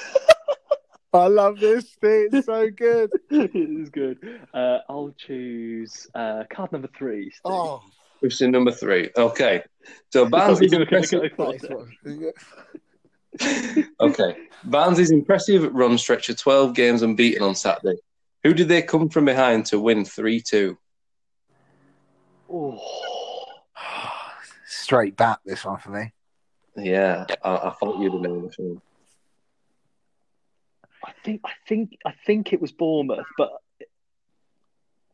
I 1.13 1.27
love 1.27 1.59
this. 1.61 1.91
Steve. 1.93 2.29
It's 2.33 2.47
so 2.47 2.71
good. 2.71 3.11
it 3.31 3.55
is 3.55 3.91
good. 3.91 4.41
Uh, 4.55 4.79
I'll 4.89 5.15
choose 5.19 6.07
uh, 6.15 6.45
card 6.51 6.73
number 6.73 6.89
three. 6.97 7.31
Steve. 7.31 7.41
Oh, 7.45 7.83
question 8.19 8.51
number 8.51 8.73
three. 8.73 9.11
Okay. 9.17 9.63
So 10.11 10.29
Barnsley's 10.29 10.73
you 10.73 10.81
impressive. 10.81 11.23
go 11.37 11.53
That 11.53 12.33
is 13.41 13.85
Okay. 14.01 14.37
Barnsley's 14.65 15.11
impressive 15.11 15.73
run 15.73 15.99
stretch 15.99 16.29
of 16.29 16.39
12 16.39 16.75
games 16.75 17.03
unbeaten 17.03 17.43
on 17.43 17.55
Saturday. 17.55 17.99
Who 18.45 18.55
did 18.55 18.69
they 18.69 18.83
come 18.83 19.09
from 19.09 19.25
behind 19.25 19.67
to 19.67 19.81
win 19.81 20.05
3 20.05 20.41
2? 20.41 20.79
Oh, 22.51 22.81
Straight 24.67 25.17
back 25.17 25.41
this 25.45 25.65
one 25.65 25.79
for 25.79 25.91
me. 25.91 26.13
Yeah, 26.77 27.27
I, 27.45 27.57
I 27.57 27.71
thought 27.79 28.01
you'd 28.01 28.13
have 28.13 28.23
known 28.23 28.47
this 28.47 28.55
one. 28.59 28.81
I 31.05 31.13
think 31.25 31.43
I 31.45 31.53
think 31.69 31.99
I 32.07 32.13
think 32.27 32.53
it 32.53 32.61
was 32.61 32.73
Bournemouth, 32.73 33.27
but 33.37 33.51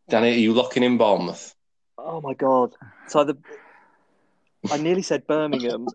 Danny, 0.08 0.30
are 0.30 0.38
you 0.38 0.52
locking 0.52 0.82
in 0.82 0.98
Bournemouth? 0.98 1.53
Oh 2.04 2.20
my 2.20 2.34
god! 2.34 2.74
So 3.08 3.24
the 3.24 3.36
I 4.70 4.78
nearly 4.78 5.02
said 5.02 5.26
Birmingham 5.26 5.86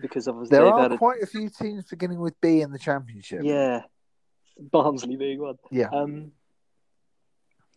because 0.00 0.28
obviously 0.28 0.56
There 0.56 0.66
are 0.66 0.80
had 0.82 0.92
a, 0.92 0.98
quite 0.98 1.22
a 1.22 1.26
few 1.26 1.48
teams 1.50 1.84
beginning 1.86 2.20
with 2.20 2.40
B 2.40 2.60
in 2.60 2.72
the 2.72 2.78
championship. 2.78 3.40
yeah, 3.42 3.82
Barnsley 4.58 5.16
being 5.16 5.40
one. 5.40 5.58
Yeah. 5.70 5.88
Um, 5.92 6.32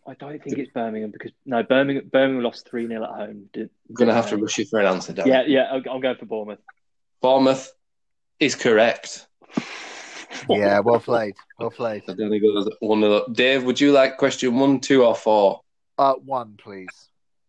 I 0.06 0.14
don't 0.14 0.42
think 0.42 0.58
it's 0.58 0.70
Birmingham 0.72 1.10
because 1.10 1.32
no, 1.46 1.62
Birmingham 1.62 2.08
Birmingham 2.12 2.42
lost 2.42 2.68
three 2.68 2.86
0 2.86 3.02
at 3.04 3.10
home. 3.10 3.48
Did, 3.52 3.70
I'm 3.88 3.94
going 3.94 4.08
to 4.08 4.14
have 4.14 4.28
to 4.30 4.36
rush 4.36 4.58
you 4.58 4.66
for 4.66 4.78
an 4.80 4.86
answer, 4.86 5.12
they? 5.12 5.22
Danny. 5.22 5.30
Yeah, 5.30 5.42
yeah. 5.46 5.72
I'm, 5.72 5.82
I'm 5.90 6.00
going 6.00 6.16
for 6.16 6.26
Bournemouth. 6.26 6.60
Bournemouth 7.22 7.72
is 8.40 8.54
correct. 8.54 9.26
Yeah, 10.50 10.80
well 10.80 10.98
played. 11.00 11.36
Well 11.58 11.70
played. 11.70 12.02
So 12.04 12.14
Danny 12.14 12.40
goes 12.40 12.68
1 12.80 13.00
0 13.00 13.12
up. 13.12 13.32
Dave, 13.32 13.64
would 13.64 13.80
you 13.80 13.92
like 13.92 14.18
question 14.18 14.58
one, 14.58 14.80
two, 14.80 15.04
or 15.04 15.14
four? 15.14 15.60
Uh, 15.96 16.14
one, 16.14 16.56
please. 16.58 16.88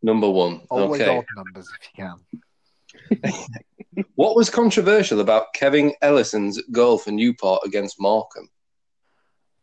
Number 0.01 0.29
one. 0.29 0.61
Always 0.69 1.01
okay. 1.01 1.17
odd 1.17 1.25
numbers 1.35 1.69
if 1.79 1.89
you 1.97 2.03
can. 2.03 3.33
What 4.15 4.35
was 4.35 4.49
controversial 4.49 5.21
about 5.21 5.53
Kevin 5.53 5.93
Ellison's 6.01 6.61
goal 6.71 6.97
for 6.97 7.11
Newport 7.11 7.61
against 7.65 7.99
Morecambe? 7.99 8.49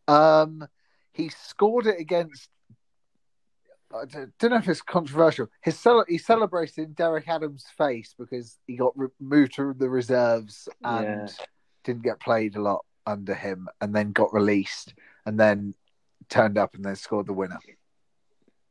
Um, 0.08 0.66
he 1.12 1.28
scored 1.28 1.86
it 1.86 2.00
against. 2.00 2.48
I 3.94 4.06
don't 4.06 4.32
don't 4.38 4.50
know 4.52 4.56
if 4.56 4.68
it's 4.68 4.80
controversial. 4.80 5.48
His 5.60 5.78
cele- 5.78 6.06
he 6.08 6.16
celebrated 6.16 6.78
in 6.78 6.92
Derek 6.94 7.28
Adams' 7.28 7.66
face 7.76 8.14
because 8.18 8.58
he 8.66 8.76
got 8.76 8.96
re- 8.96 9.08
moved 9.20 9.54
to 9.56 9.74
the 9.74 9.90
reserves 9.90 10.66
and 10.82 11.28
Yeah. 11.28 11.44
didn't 11.84 12.02
get 12.02 12.20
played 12.20 12.56
a 12.56 12.62
lot 12.62 12.86
under 13.06 13.34
him, 13.34 13.68
and 13.82 13.94
then 13.94 14.12
got 14.12 14.32
released, 14.32 14.94
and 15.26 15.38
then 15.38 15.74
turned 16.30 16.56
up 16.56 16.74
and 16.74 16.84
then 16.84 16.96
scored 16.96 17.26
the 17.26 17.34
winner. 17.34 17.58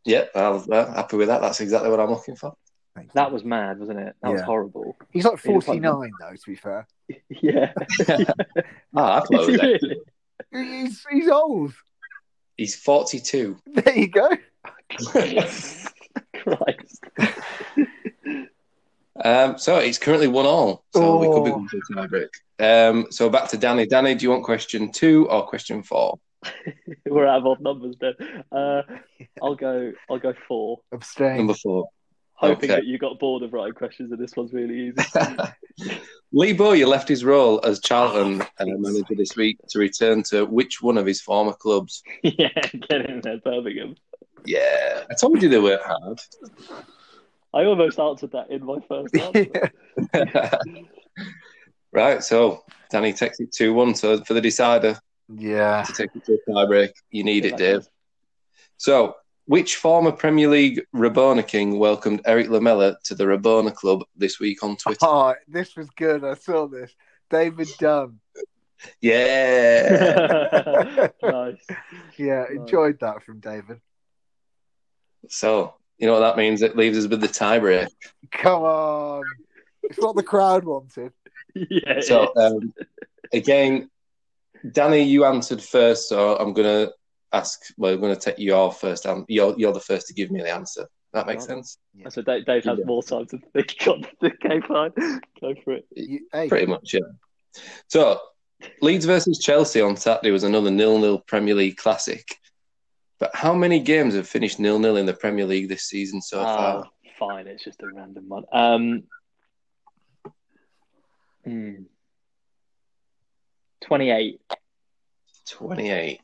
Yep, 0.05 0.31
I 0.36 0.50
was 0.50 0.70
uh, 0.70 0.91
happy 0.93 1.17
with 1.17 1.27
that. 1.27 1.41
That's 1.41 1.60
exactly 1.62 1.89
what 1.89 2.00
I'm 2.00 2.10
looking 2.10 2.36
for. 2.36 2.53
Thank 2.96 3.08
you. 3.08 3.12
That 3.15 3.31
was 3.31 3.43
mad, 3.46 3.79
wasn't 3.79 4.00
it? 4.00 4.15
That 4.22 4.31
was 4.31 4.39
Yeah. 4.41 4.46
horrible. 4.46 4.98
He's 5.12 5.24
like 5.25 5.39
He 5.41 5.50
looks 5.53 5.67
like- 5.67 5.75
forty 5.75 5.79
nine 5.79 6.12
though. 6.20 6.34
To 6.36 6.41
be 6.50 6.55
fair, 6.55 6.88
Yeah. 7.29 7.72
Ah, 8.96 9.17
I 9.17 9.20
thought 9.22 9.50
it 9.50 9.50
Is 9.50 9.81
he 9.81 9.88
really? 10.58 10.81
he's 10.81 11.05
he's 11.12 11.29
old. 11.29 11.74
He's 12.58 12.75
42. 12.75 13.58
There 13.67 13.98
you 13.98 14.08
go. 14.10 14.29
Christ. 16.34 17.03
Um, 19.24 19.58
so 19.58 19.77
it's 19.77 19.98
currently 19.98 20.27
one 20.27 20.46
all. 20.46 20.84
So 20.93 21.17
we 21.20 21.27
could 21.27 21.46
be 21.46 21.51
Oh. 21.51 21.55
going 21.55 21.67
to 21.70 21.77
a 21.77 21.96
tie 21.96 22.08
break. 22.08 22.29
Um, 22.60 23.08
so 23.12 23.29
back 23.29 23.50
to 23.50 23.58
Danny. 23.58 23.86
Danny, 23.86 24.15
do 24.15 24.24
you 24.24 24.31
want 24.31 24.43
question 24.43 24.91
two 24.91 25.27
or 25.29 25.46
question 25.48 25.84
four? 25.84 26.20
We're 27.05 27.27
out 27.27 27.39
of 27.39 27.45
odd 27.48 27.62
numbers 27.62 27.95
then. 28.00 28.13
Uh, 28.51 28.81
I'll 29.41 29.55
go. 29.55 29.91
I'll 30.10 30.19
go 30.19 30.33
four. 30.48 30.79
Abstain. 30.91 31.38
Number 31.38 31.53
four. 31.53 31.89
Hoping 32.36 32.71
Okay. 32.71 32.79
that 32.81 32.86
you 32.88 32.98
got 32.98 33.19
bored 33.19 33.43
of 33.43 33.53
writing 33.53 33.74
questions, 33.75 34.12
and 34.12 34.19
this 34.19 34.36
one's 34.36 34.51
really 34.51 34.88
easy. 34.88 35.91
Lee 36.33 36.53
Bowyer 36.53 36.88
left 36.88 37.07
his 37.07 37.24
role 37.24 37.63
as 37.63 37.79
Charlton 37.81 38.41
uh, 38.41 38.65
manager 38.65 39.13
this 39.15 39.36
week 39.36 39.60
to 39.69 39.77
return 39.77 40.24
to 40.24 40.45
which 40.45 40.81
one 40.81 40.98
of 40.98 41.05
his 41.05 41.21
former 41.21 41.53
clubs? 41.53 42.01
yeah, 42.24 42.48
get 42.89 43.07
in 43.07 43.21
there, 43.21 43.38
Birmingham. 43.38 43.95
Yeah, 44.43 45.03
I 45.07 45.13
told 45.13 45.43
you 45.43 45.50
they 45.50 45.60
weren't 45.60 45.83
hard. 45.83 46.19
I 47.53 47.65
almost 47.65 48.00
answered 48.00 48.31
that 48.31 48.50
in 48.50 48.65
my 48.65 48.79
first 48.88 49.15
answer. 49.15 49.71
right, 51.91 52.24
so 52.24 52.63
Danny 52.89 53.13
takes 53.13 53.39
it 53.39 53.51
2 53.51 53.74
1. 53.74 53.95
So 53.95 54.24
for 54.24 54.33
the 54.33 54.41
decider 54.41 54.98
yeah. 55.35 55.83
to 55.83 55.93
take 55.93 56.15
it 56.15 56.25
to 56.25 56.33
a 56.33 56.53
tie 56.53 56.65
break, 56.65 56.91
you 57.09 57.23
need 57.23 57.45
it, 57.45 57.57
Dave. 57.57 57.88
So, 58.77 59.15
which 59.45 59.75
former 59.75 60.11
Premier 60.11 60.47
League 60.47 60.81
Rabona 60.95 61.45
King 61.45 61.77
welcomed 61.77 62.21
Erik 62.25 62.50
Lamela 62.50 62.97
to 63.03 63.15
the 63.15 63.25
Rabona 63.25 63.73
Club 63.73 64.03
this 64.15 64.39
week 64.39 64.63
on 64.63 64.77
Twitter? 64.77 65.00
Oh, 65.01 65.35
this 65.47 65.75
was 65.75 65.89
good. 65.91 66.23
I 66.23 66.35
saw 66.35 66.67
this. 66.67 66.93
David 67.29 67.69
Dunn. 67.79 68.19
Yeah. 69.00 71.09
nice. 71.23 71.65
Yeah, 72.17 72.45
enjoyed 72.50 73.00
that 73.01 73.23
from 73.23 73.39
David. 73.39 73.79
so, 75.29 75.75
you 75.97 76.07
know 76.07 76.13
what 76.13 76.21
that 76.21 76.38
means? 76.38 76.61
It 76.61 76.75
leaves 76.75 76.97
us 76.97 77.07
with 77.07 77.21
the 77.21 77.27
tie 77.27 77.59
break. 77.59 77.89
Come 78.31 78.63
on. 78.63 79.23
It's 79.83 80.00
what 80.00 80.15
the 80.15 80.23
crowd 80.23 80.63
wanted. 80.63 81.13
Yeah. 81.53 82.01
So, 82.01 82.31
um, 82.38 82.73
again, 83.33 83.89
Danny, 84.72 85.01
you 85.03 85.25
answered 85.25 85.62
first, 85.62 86.08
so 86.10 86.36
I'm 86.38 86.53
going 86.53 86.88
to 86.88 86.94
ask, 87.34 87.60
well, 87.77 87.94
I'm 87.94 88.00
going 88.01 88.13
to 88.15 88.20
take 88.20 88.38
your 88.39 88.72
first 88.72 89.06
answer. 89.06 89.25
You're, 89.27 89.56
you're 89.58 89.74
the 89.74 89.80
first 89.80 90.08
to 90.08 90.13
give 90.13 90.32
me 90.32 90.41
the 90.41 90.51
answer. 90.51 90.88
That 91.13 91.27
makes 91.27 91.48
Right. 91.48 91.56
sense? 91.58 91.77
so 92.10 92.22
Dave, 92.22 92.46
Dave 92.46 92.63
has 92.65 92.80
Yeah. 92.80 92.86
more 92.86 93.03
time 93.03 93.25
to 93.27 93.38
think. 93.53 93.75
on 93.88 94.06
the 94.22 94.27
Okay, 94.34 94.62
fine. 94.68 94.91
Go 95.41 95.53
for 95.63 95.74
it. 95.74 95.86
You, 95.96 96.27
hey, 96.32 96.48
Pretty 96.48 96.68
much, 96.68 96.94
yeah. 96.94 97.00
So, 97.88 98.20
Leeds 98.82 99.06
versus 99.06 99.39
Chelsea 99.39 99.82
on 99.82 99.98
Saturday 99.98 100.32
was 100.32 100.44
another 100.44 100.70
nil-nil 100.72 101.20
Premier 101.27 101.56
League 101.56 101.77
classic. 101.77 102.24
But 103.20 103.36
how 103.36 103.53
many 103.53 103.80
games 103.80 104.13
have 104.15 104.27
finished 104.27 104.60
nil-nil 104.60 104.98
in 104.98 105.06
the 105.06 105.13
Premier 105.13 105.46
League 105.46 105.68
this 105.70 105.84
season 105.84 106.22
so 106.22 106.39
Ah, 106.41 106.56
far? 106.56 106.89
fine. 107.20 107.48
It's 107.48 107.63
just 107.63 107.82
a 107.84 107.88
random 107.88 108.30
one. 108.30 108.44
Um, 108.51 109.03
hmm. 111.44 111.84
28. 113.81 114.39
28. 115.50 116.21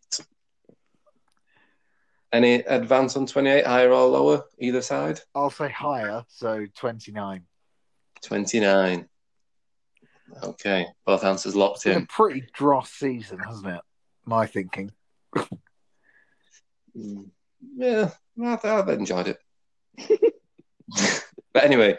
Any 2.34 2.56
advance 2.56 3.16
on 3.16 3.26
28, 3.26 3.66
higher 3.66 3.92
or 3.92 4.08
lower, 4.08 4.44
either 4.60 4.82
side? 4.82 5.22
I'll 5.34 5.50
say 5.50 5.70
higher, 5.70 6.24
so 6.28 6.66
29. 6.76 7.44
29. 8.22 9.08
Okay, 10.44 10.88
both 11.06 11.24
answers 11.24 11.56
locked 11.56 11.78
It's 11.78 11.86
a 11.86 11.92
in. 12.00 12.06
pretty 12.06 12.44
dross 12.54 12.92
season, 12.92 13.40
hasn't 13.40 13.68
it? 13.76 13.82
My 14.26 14.46
thinking. 14.46 14.92
Hmm. 16.94 17.22
Yeah, 17.76 18.10
I've, 18.44 18.66
I've 18.66 18.90
enjoyed 18.90 19.28
it. 19.30 19.40
but 21.54 21.64
anyway, 21.64 21.98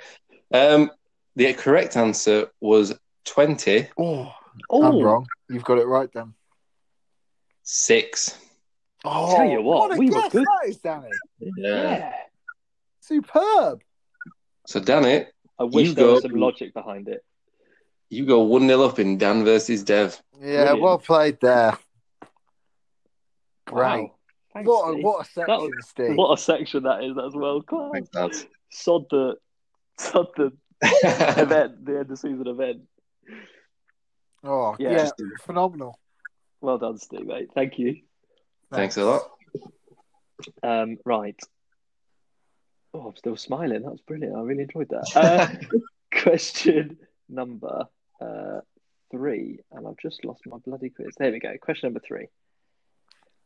um, 0.53 0.91
the 1.37 1.55
correct 1.55 1.97
answer 1.97 2.49
was 2.61 2.93
20. 3.25 3.89
Oh, 3.99 4.33
Oh, 4.71 4.83
I'm 4.85 5.03
wrong. 5.05 5.27
You've 5.49 5.65
got 5.65 5.79
it 5.79 5.87
right 5.87 6.09
then. 6.13 6.35
Oh, 9.05 9.37
Tell 9.37 9.47
you 9.49 9.63
what, 9.63 9.95
a 9.95 9.99
we 9.99 10.07
were 10.11 10.23
guess 10.23 10.33
good. 10.33 10.45
that 10.45 10.69
is, 10.69 10.77
Danny. 10.79 11.09
Yeah. 11.41 11.53
Yeah. 11.57 12.13
Superb. 13.01 13.81
So, 14.67 14.81
Danny, 14.81 15.27
I 15.59 15.65
wish 15.65 15.89
You 15.89 15.95
there 15.95 16.05
go. 16.07 16.13
was 16.15 16.23
some 16.23 16.33
logic 16.33 16.75
behind 16.75 17.09
it. 17.09 17.25
you 18.11 18.27
go 18.27 18.43
1 18.43 18.67
0 18.67 18.83
up 18.83 18.99
in 18.99 19.17
Dan 19.19 19.45
versus 19.45 19.83
Dev. 19.85 20.21
Yeah, 20.41 20.47
Brilliant. 20.65 20.81
well 20.81 20.99
played 20.99 21.39
there. 21.41 21.79
Great. 23.67 24.03
Wow. 24.03 24.15
Thanks, 24.55 24.67
What 24.69 24.89
a, 24.89 24.97
what 25.03 25.27
a 25.27 25.31
section, 25.31 25.61
was- 25.61 25.89
Steve. 25.89 26.17
What 26.17 26.39
a 26.39 26.43
section 26.43 26.83
that 26.85 27.05
is 27.05 27.17
as 27.19 27.35
well. 27.35 27.63
Class. 27.63 27.91
Thanks, 27.93 28.09
lads. 28.15 28.47
Sod 28.71 29.05
the, 29.11 29.37
sod 29.99 30.27
the 30.37 30.53
event, 30.83 31.85
the 31.85 31.99
end 32.01 32.11
of 32.11 32.19
season 32.19 32.47
event. 32.47 32.81
Oh, 34.45 34.77
Yeah. 34.79 34.91
yeah, 35.19 35.27
phenomenal. 35.43 35.99
Well 36.61 36.79
done, 36.79 36.99
Steve, 36.99 37.27
mate. 37.27 37.51
Thank 37.55 37.79
you. 37.79 38.03
Thanks 38.73 38.97
a 38.97 39.05
lot. 39.05 39.31
Um, 40.63 40.99
right. 41.05 41.39
Oh, 42.95 43.09
I'm 43.09 43.17
still 43.17 43.37
smiling. 43.37 43.83
That 43.83 43.91
was 43.91 44.01
brilliant. 44.01 44.37
I 44.37 44.41
really 44.41 44.63
enjoyed 44.63 44.89
that. 44.91 45.07
Uh, 45.15 45.79
question 46.23 46.99
number 47.29 47.85
uh, 48.21 48.61
three, 49.11 49.61
and 49.73 49.87
I've 49.87 49.99
just 49.99 50.25
lost 50.25 50.43
my 50.47 50.59
bloody 50.59 50.91
quiz. 50.91 51.15
There 51.19 51.31
we 51.31 51.39
go. 51.39 51.57
Question 51.61 51.89
number 51.89 52.01
three. 52.07 52.29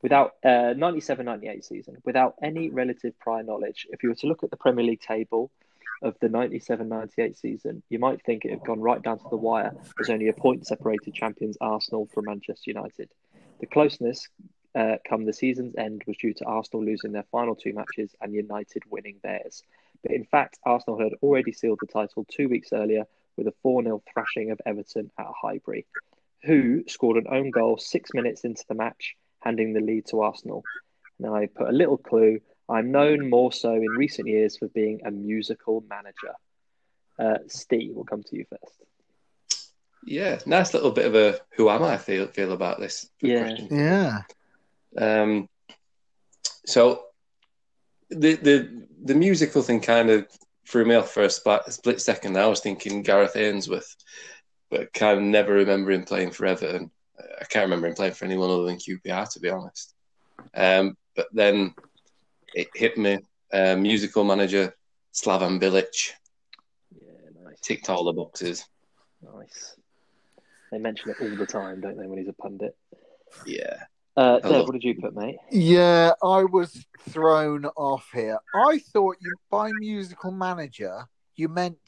Without 0.02 0.32
uh, 0.44 0.74
97 0.76 1.24
98 1.24 1.64
season, 1.64 1.96
without 2.04 2.34
any 2.42 2.70
relative 2.70 3.18
prior 3.20 3.42
knowledge, 3.42 3.86
if 3.90 4.02
you 4.02 4.08
were 4.08 4.16
to 4.16 4.26
look 4.26 4.42
at 4.42 4.50
the 4.50 4.56
Premier 4.56 4.84
League 4.84 5.00
table 5.00 5.50
of 6.02 6.16
the 6.20 6.28
97 6.28 6.88
98 6.88 7.36
season, 7.36 7.82
you 7.88 7.98
might 7.98 8.22
think 8.24 8.44
it 8.44 8.50
had 8.50 8.64
gone 8.64 8.80
right 8.80 9.02
down 9.02 9.18
to 9.18 9.28
the 9.30 9.36
wire 9.36 9.72
as 10.00 10.10
only 10.10 10.28
a 10.28 10.32
point 10.32 10.66
separated 10.66 11.14
champions 11.14 11.56
Arsenal 11.60 12.08
from 12.12 12.26
Manchester 12.26 12.70
United. 12.70 13.10
The 13.60 13.66
closeness 13.66 14.28
uh, 14.74 14.96
come 15.08 15.24
the 15.24 15.32
season's 15.32 15.74
end 15.76 16.02
was 16.06 16.16
due 16.16 16.34
to 16.34 16.44
Arsenal 16.44 16.84
losing 16.84 17.12
their 17.12 17.26
final 17.30 17.54
two 17.54 17.72
matches 17.72 18.14
and 18.20 18.34
United 18.34 18.82
winning 18.90 19.20
theirs. 19.22 19.62
But 20.02 20.12
in 20.12 20.24
fact, 20.24 20.58
Arsenal 20.64 20.98
had 20.98 21.12
already 21.22 21.52
sealed 21.52 21.78
the 21.80 21.86
title 21.86 22.26
two 22.28 22.48
weeks 22.48 22.72
earlier 22.72 23.04
with 23.36 23.46
a 23.46 23.54
4 23.62 23.82
0 23.82 24.02
thrashing 24.12 24.50
of 24.50 24.60
Everton 24.66 25.10
at 25.18 25.26
Highbury, 25.40 25.86
who 26.44 26.84
scored 26.88 27.16
an 27.16 27.26
own 27.30 27.50
goal 27.50 27.78
six 27.78 28.10
minutes 28.12 28.44
into 28.44 28.64
the 28.68 28.74
match, 28.74 29.14
handing 29.40 29.72
the 29.72 29.80
lead 29.80 30.06
to 30.06 30.20
Arsenal. 30.20 30.64
Now, 31.18 31.34
I 31.34 31.46
put 31.46 31.68
a 31.68 31.72
little 31.72 31.98
clue. 31.98 32.40
I'm 32.72 32.90
known 32.90 33.28
more 33.28 33.52
so 33.52 33.72
in 33.72 33.88
recent 33.88 34.28
years 34.28 34.56
for 34.56 34.68
being 34.68 35.00
a 35.04 35.10
musical 35.10 35.84
manager. 35.88 36.34
Uh, 37.18 37.38
Steve, 37.48 37.92
we'll 37.94 38.04
come 38.04 38.22
to 38.22 38.36
you 38.36 38.44
first. 38.48 38.82
Yeah, 40.04 40.40
nice 40.46 40.74
little 40.74 40.90
bit 40.90 41.06
of 41.06 41.14
a 41.14 41.38
who 41.56 41.70
am 41.70 41.82
I 41.82 41.96
feel 41.96 42.26
feel 42.26 42.52
about 42.52 42.80
this 42.80 43.08
Yeah. 43.20 43.40
question. 43.44 43.68
Yeah. 43.70 44.22
Um, 44.98 45.48
so 46.66 47.04
the 48.10 48.34
the 48.34 48.86
the 49.04 49.14
musical 49.14 49.62
thing 49.62 49.80
kind 49.80 50.10
of 50.10 50.26
threw 50.66 50.84
me 50.84 50.94
off 50.94 51.12
for 51.12 51.22
a 51.22 51.30
split, 51.30 51.62
split 51.72 52.00
second. 52.00 52.36
I 52.36 52.46
was 52.46 52.60
thinking 52.60 53.02
Gareth 53.02 53.36
Ainsworth, 53.36 53.94
but 54.70 54.92
kind 54.92 55.18
of 55.18 55.24
never 55.24 55.52
remember 55.54 55.90
him 55.90 56.04
playing 56.04 56.30
for 56.30 56.46
Everton. 56.46 56.90
I 57.40 57.44
can't 57.44 57.64
remember 57.64 57.88
him 57.88 57.94
playing 57.94 58.14
for 58.14 58.24
anyone 58.24 58.50
other 58.50 58.64
than 58.64 58.76
QPR, 58.78 59.28
to 59.32 59.40
be 59.40 59.50
honest. 59.50 59.94
Um, 60.54 60.96
but 61.14 61.28
then 61.32 61.74
it 62.54 62.68
hit 62.74 62.96
me. 62.98 63.18
Uh, 63.52 63.76
musical 63.76 64.24
manager 64.24 64.74
Slaven 65.12 65.60
Bilic 65.60 66.12
Yeah, 66.98 67.08
nice. 67.44 67.60
ticked 67.60 67.90
all 67.90 68.04
the 68.04 68.12
boxes. 68.12 68.64
Nice. 69.22 69.76
They 70.70 70.78
mention 70.78 71.10
it 71.10 71.16
all 71.20 71.36
the 71.36 71.44
time, 71.46 71.80
don't 71.82 71.98
they, 71.98 72.06
when 72.06 72.18
he's 72.18 72.28
a 72.28 72.32
pundit? 72.32 72.74
Yeah, 73.46 73.76
Uh, 74.16 74.38
I 74.42 74.48
Dev, 74.48 74.50
love- 74.52 74.66
what 74.68 74.72
did 74.72 74.84
you 74.84 74.94
put, 75.00 75.14
mate? 75.14 75.36
Yeah, 75.50 76.12
I 76.22 76.44
was 76.44 76.86
thrown 77.10 77.66
off 77.76 78.08
here. 78.14 78.38
I 78.54 78.78
thought 78.78 79.16
you 79.20 79.34
by 79.50 79.72
musical 79.72 80.30
manager 80.30 81.06
you 81.36 81.48
meant 81.48 81.78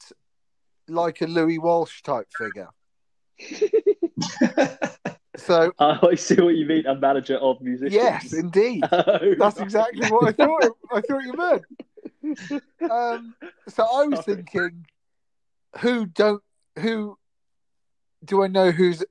like 0.87 1.21
a 1.21 1.25
Louis 1.27 1.57
Walsh 1.59 2.01
type 2.03 2.27
figure. 2.37 2.69
So 5.37 5.73
I 5.79 6.15
see 6.15 6.41
what 6.41 6.55
you 6.55 6.65
mean. 6.65 6.85
A 6.85 6.95
manager 6.95 7.37
of 7.37 7.61
musicians. 7.61 7.93
yes, 7.93 8.33
indeed. 8.33 8.85
Oh, 8.91 9.35
That's 9.37 9.57
right. 9.57 9.63
exactly 9.63 10.05
what 10.07 10.29
I 10.29 10.31
thought. 10.31 10.77
I 10.93 11.01
thought 11.01 11.19
you 11.23 11.33
meant. 11.33 11.65
Um, 12.89 13.35
so 13.67 13.83
I 13.83 14.05
was 14.05 14.23
Sorry. 14.23 14.35
thinking, 14.37 14.85
who 15.79 16.05
don't 16.05 16.41
who 16.79 17.17
do 18.23 18.43
I 18.43 18.47
know 18.47 18.71
who's 18.71 19.03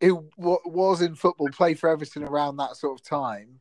who 0.00 0.28
wa- 0.36 0.58
was 0.64 1.00
in 1.02 1.14
football, 1.14 1.48
played 1.50 1.78
for 1.78 1.88
Everton 1.88 2.24
around 2.24 2.56
that 2.56 2.76
sort 2.76 2.98
of 3.00 3.04
time, 3.06 3.60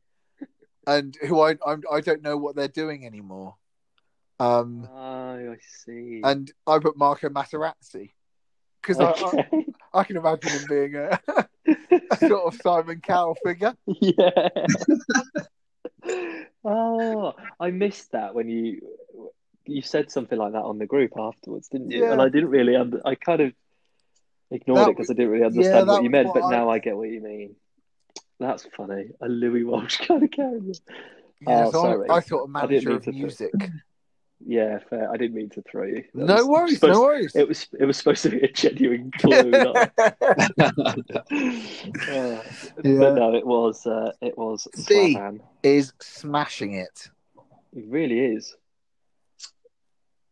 and 0.88 1.16
who 1.28 1.40
I 1.42 1.56
I'm, 1.66 1.84
I 1.92 2.02
don't 2.02 2.22
know 2.22 2.38
what 2.38 2.56
they're 2.56 2.68
doing 2.68 3.06
anymore. 3.06 3.56
Um, 4.40 4.88
Oh, 4.92 5.52
I 5.52 5.58
see. 5.86 6.22
and 6.24 6.52
I 6.66 6.80
put 6.80 6.98
Marco 6.98 7.30
Materazzi 7.30 8.12
because 8.82 9.00
I, 9.00 9.12
okay. 9.12 9.68
I 9.94 10.04
can 10.04 10.18
imagine 10.18 10.52
him 10.52 10.66
being 10.70 10.96
a, 10.96 11.20
sort 12.18 12.54
of 12.54 12.60
Simon 12.62 13.02
Cowell 13.02 13.36
figure. 13.44 13.76
yeah. 13.86 14.48
oh, 16.64 17.34
I 17.60 17.72
missed 17.72 18.12
that 18.14 18.34
when 18.36 18.50
you 18.50 18.82
you 19.66 19.82
said 19.82 20.12
something 20.12 20.38
like 20.38 20.54
that 20.54 20.62
on 20.64 20.78
the 20.80 20.86
group 20.86 21.12
afterwards, 21.18 21.68
didn't 21.68 21.92
you? 21.92 22.04
Yeah. 22.04 22.14
And 22.14 22.22
I 22.22 22.30
didn't 22.30 22.50
really. 22.50 22.76
Under, 22.76 23.02
I 23.06 23.16
kind 23.16 23.42
of 23.42 23.54
ignored 24.50 24.80
That 24.80 24.90
it 24.90 24.98
because 24.98 25.10
I 25.10 25.14
didn't 25.14 25.32
really 25.32 25.46
understand 25.46 25.88
yeah, 25.88 25.94
what 25.94 26.04
you 26.04 26.10
meant. 26.10 26.28
what 26.30 26.36
But 26.42 26.44
I- 26.46 26.52
now 26.52 26.70
I 26.70 26.80
get 26.80 26.98
what 26.98 27.10
you 27.10 27.22
mean. 27.22 27.56
That's 28.40 28.66
funny. 28.76 29.10
A 29.22 29.28
Louis 29.28 29.64
Walsh 29.64 29.98
kind 30.08 30.24
of 30.24 30.32
character. 30.32 30.72
Yeah, 31.42 31.66
Oh, 31.68 31.72
so 31.72 31.82
sorry. 31.84 32.10
I, 32.10 32.16
I 32.16 32.20
thought 32.22 32.44
a 32.46 32.48
manager 32.48 32.92
of 32.96 33.06
music. 33.08 33.52
Yeah, 34.46 34.80
fair. 34.90 35.12
I 35.12 35.18
didn't 35.18 35.36
mean 35.36 35.50
to 35.52 35.62
throw 35.62 35.86
you. 35.86 36.04
That 36.16 36.26
No 36.26 36.48
worries, 36.48 36.76
supposed- 36.80 36.94
no 36.94 37.02
worries. 37.02 37.36
It 37.36 37.48
was 37.48 37.68
it 37.80 37.86
was 37.86 37.98
supposed 37.98 38.24
to 38.24 38.30
be 38.30 38.40
a 38.42 38.52
genuine 38.52 39.12
clue. 39.20 39.52
not- 39.52 39.92
Uh, 42.10 42.42
Yeah. 42.84 43.00
But 43.00 43.16
no, 43.16 43.36
it 43.36 43.46
was 43.46 43.86
uh, 43.86 44.12
it 44.22 44.38
was 44.38 44.68
Steve. 44.76 45.18
Slaven. 45.18 45.40
Is 45.64 45.94
smashing 46.00 46.74
it. 46.74 47.10
It 47.74 47.86
really 47.88 48.20
is. 48.20 48.56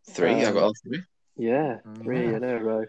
three. 0.10 0.32
I 0.32 0.44
Um, 0.46 0.54
got 0.54 0.64
all 0.64 0.74
three. 0.84 1.04
Yeah, 1.38 1.78
three 2.04 2.24
Yeah. 2.30 2.38
in 2.38 2.44
a 2.44 2.60
row. 2.64 2.86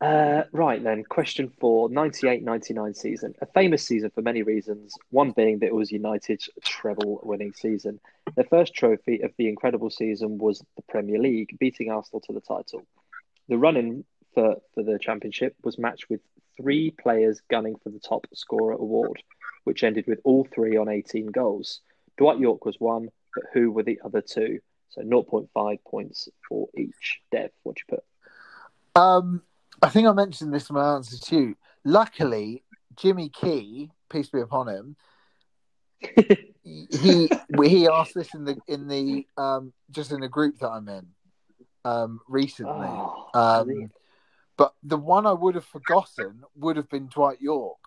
Uh, 0.00 0.44
right 0.52 0.82
then, 0.84 1.02
question 1.02 1.50
four 1.58 1.88
98 1.88 2.44
99 2.44 2.94
season. 2.94 3.34
A 3.40 3.46
famous 3.46 3.84
season 3.84 4.10
for 4.10 4.22
many 4.22 4.42
reasons, 4.42 4.94
one 5.10 5.32
being 5.32 5.58
that 5.58 5.66
it 5.66 5.74
was 5.74 5.90
United's 5.90 6.48
treble 6.64 7.20
winning 7.24 7.52
season. 7.52 7.98
Their 8.36 8.44
first 8.44 8.74
trophy 8.74 9.20
of 9.22 9.32
the 9.36 9.48
incredible 9.48 9.90
season 9.90 10.38
was 10.38 10.62
the 10.76 10.82
Premier 10.88 11.18
League, 11.18 11.56
beating 11.58 11.90
Arsenal 11.90 12.20
to 12.26 12.32
the 12.32 12.40
title. 12.40 12.86
The 13.48 13.58
run 13.58 13.76
in 13.76 14.04
for, 14.34 14.56
for 14.72 14.84
the 14.84 15.00
championship 15.00 15.56
was 15.64 15.78
matched 15.78 16.08
with 16.08 16.20
three 16.56 16.92
players 16.92 17.40
gunning 17.50 17.74
for 17.82 17.90
the 17.90 17.98
top 17.98 18.26
scorer 18.34 18.74
award, 18.74 19.20
which 19.64 19.82
ended 19.82 20.06
with 20.06 20.20
all 20.22 20.46
three 20.54 20.76
on 20.76 20.88
18 20.88 21.26
goals. 21.26 21.80
Dwight 22.18 22.38
Yorke 22.38 22.64
was 22.64 22.78
one, 22.78 23.08
but 23.34 23.44
who 23.52 23.72
were 23.72 23.82
the 23.82 24.00
other 24.04 24.20
two? 24.20 24.60
So 24.90 25.02
0.5 25.02 25.78
points 25.84 26.28
for 26.48 26.68
each. 26.76 27.20
Dev, 27.32 27.50
what 27.64 27.78
you 27.78 27.96
put? 27.96 28.04
Um, 29.00 29.42
I 29.82 29.88
think 29.88 30.08
I 30.08 30.12
mentioned 30.12 30.52
this 30.52 30.70
in 30.70 30.74
my 30.74 30.94
answer 30.94 31.16
to 31.18 31.36
you. 31.36 31.56
Luckily, 31.84 32.64
Jimmy 32.96 33.28
Key, 33.28 33.90
peace 34.10 34.28
be 34.30 34.40
upon 34.40 34.68
him, 34.68 34.96
he 36.62 37.30
he 37.62 37.88
asked 37.88 38.14
this 38.14 38.34
in 38.34 38.44
the 38.44 38.56
in 38.66 38.88
the 38.88 39.26
um 39.36 39.72
just 39.90 40.12
in 40.12 40.20
the 40.20 40.28
group 40.28 40.58
that 40.58 40.68
I'm 40.68 40.88
in 40.88 41.06
um 41.84 42.20
recently. 42.28 42.88
Oh, 42.88 43.30
Um, 43.34 43.90
but 44.56 44.74
the 44.82 44.96
one 44.96 45.26
I 45.26 45.32
would 45.32 45.54
have 45.54 45.64
forgotten 45.64 46.42
would 46.56 46.76
have 46.76 46.88
been 46.88 47.06
Dwight 47.06 47.40
Yorke. 47.40 47.78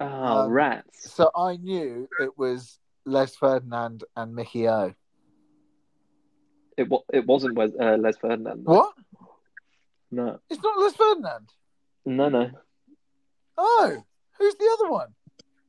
oh 0.00 0.06
um, 0.42 0.50
rats. 0.50 1.12
So 1.12 1.30
I 1.34 1.56
knew 1.56 2.08
it 2.20 2.36
was 2.38 2.78
Les 3.06 3.34
Ferdinand 3.34 4.04
and 4.16 4.34
Mickey 4.34 4.68
O. 4.68 4.94
It, 6.76 6.88
wa- 6.88 7.04
it 7.12 7.24
wasn't 7.26 7.56
uh, 7.58 7.96
Les 7.96 8.16
Ferdinand. 8.18 8.64
What? 8.64 8.94
No. 10.14 10.38
It's 10.48 10.62
not 10.62 10.78
Les 10.78 10.94
Ferdinand. 10.94 11.48
No, 12.06 12.28
no. 12.28 12.50
Oh, 13.58 14.04
who's 14.38 14.54
the 14.54 14.70
other 14.78 14.90
one? 14.92 15.08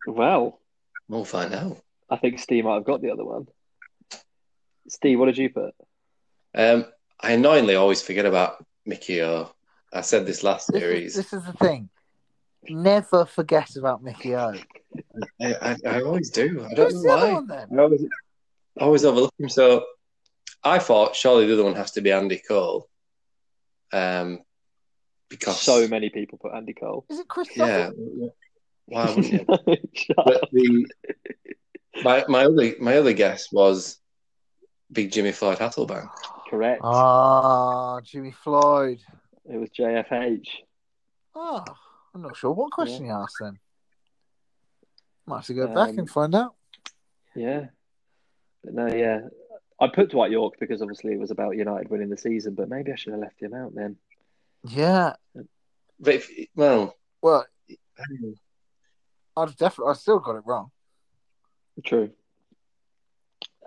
Well, 0.07 0.59
We'll 1.07 1.23
find 1.25 1.53
out. 1.53 1.77
I 2.09 2.17
think 2.17 2.39
Steve 2.39 2.65
might 2.65 2.75
have 2.75 2.83
got 2.83 3.01
the 3.01 3.11
other 3.11 3.23
one. 3.25 3.47
Steve, 4.89 5.19
what 5.19 5.25
did 5.27 5.37
you 5.37 5.49
put? 5.49 5.73
Um, 6.55 6.85
I 7.19 7.33
annoyingly 7.33 7.75
always 7.75 8.01
forget 8.01 8.25
about 8.25 8.63
Mickey 8.85 9.21
O. 9.23 9.51
I 9.93 10.01
said 10.01 10.25
this 10.25 10.43
last 10.43 10.71
This 10.71 10.81
series. 10.81 11.15
is, 11.17 11.29
this 11.29 11.33
is 11.33 11.45
the 11.45 11.53
thing. 11.53 11.89
Never 12.67 13.25
forget 13.25 13.75
about 13.75 14.03
Mickey 14.03 14.35
O. 14.35 14.53
I, 15.41 15.53
I, 15.61 15.75
I 15.87 16.01
always 16.01 16.29
do. 16.31 16.65
I 16.69 16.73
don't 16.73 16.91
Who's 16.91 17.03
know 17.03 17.15
why. 17.15 17.33
one? 17.33 17.51
I 17.51 17.81
always, 17.81 18.05
I 18.79 18.83
always 18.83 19.05
overlook 19.05 19.33
him. 19.39 19.49
So 19.49 19.85
I 20.63 20.79
thought 20.79 21.15
surely 21.15 21.45
the 21.45 21.53
other 21.53 21.63
one 21.65 21.75
has 21.75 21.91
to 21.91 22.01
be 22.01 22.11
Andy 22.11 22.41
Cole. 22.47 22.87
Um, 23.91 24.39
because 25.29 25.59
So 25.61 25.87
many 25.87 26.09
people 26.09 26.37
put 26.37 26.53
Andy 26.53 26.73
Cole. 26.73 27.05
Is 27.09 27.19
it 27.19 27.27
Chris 27.27 27.49
yeah, 27.55 27.87
Sutton? 27.87 28.31
why 28.85 29.05
wouldn't 29.05 29.31
you? 29.31 29.45
But 30.15 30.49
the 30.51 30.85
my 32.03 32.25
my 32.27 32.45
other 32.45 32.73
my 32.79 32.97
other 32.97 33.13
guess 33.13 33.51
was 33.51 33.97
Big 34.91 35.11
Jimmy 35.11 35.31
Floyd 35.31 35.57
Hasselbaink. 35.57 36.09
Correct. 36.49 36.81
Ah, 36.83 37.99
Jimmy 38.01 38.31
Floyd. 38.31 38.99
It 39.51 39.57
was 39.57 39.69
JFH. 39.69 40.47
Ah, 41.35 41.63
I'm 42.13 42.21
not 42.21 42.37
sure 42.37 42.51
what 42.51 42.71
question 42.71 43.05
he 43.05 43.11
asked 43.11 43.37
then. 43.39 43.59
Might 45.25 45.37
have 45.37 45.45
to 45.47 45.53
go 45.53 45.67
back 45.67 45.89
Um, 45.89 45.99
and 45.99 46.09
find 46.09 46.35
out. 46.35 46.55
Yeah. 47.35 47.65
But 48.63 48.73
no, 48.73 48.87
yeah. 48.87 49.21
I 49.79 49.87
put 49.87 50.11
Dwight 50.11 50.31
Yorke 50.31 50.55
because 50.59 50.81
obviously 50.81 51.13
it 51.13 51.19
was 51.19 51.31
about 51.31 51.57
United 51.57 51.89
winning 51.89 52.09
the 52.09 52.17
season, 52.17 52.53
but 52.55 52.69
maybe 52.69 52.91
I 52.91 52.95
should 52.95 53.11
have 53.13 53.21
left 53.21 53.41
him 53.41 53.53
out 53.53 53.75
then. 53.75 53.97
Yeah. 54.67 55.13
But 55.99 56.13
if, 56.15 56.29
well, 56.55 56.95
Well, 57.21 57.45
I've 59.37 59.55
definitely, 59.57 59.91
I 59.91 59.93
still 59.95 60.19
got 60.19 60.37
it 60.37 60.43
wrong. 60.45 60.71
True. 61.83 62.11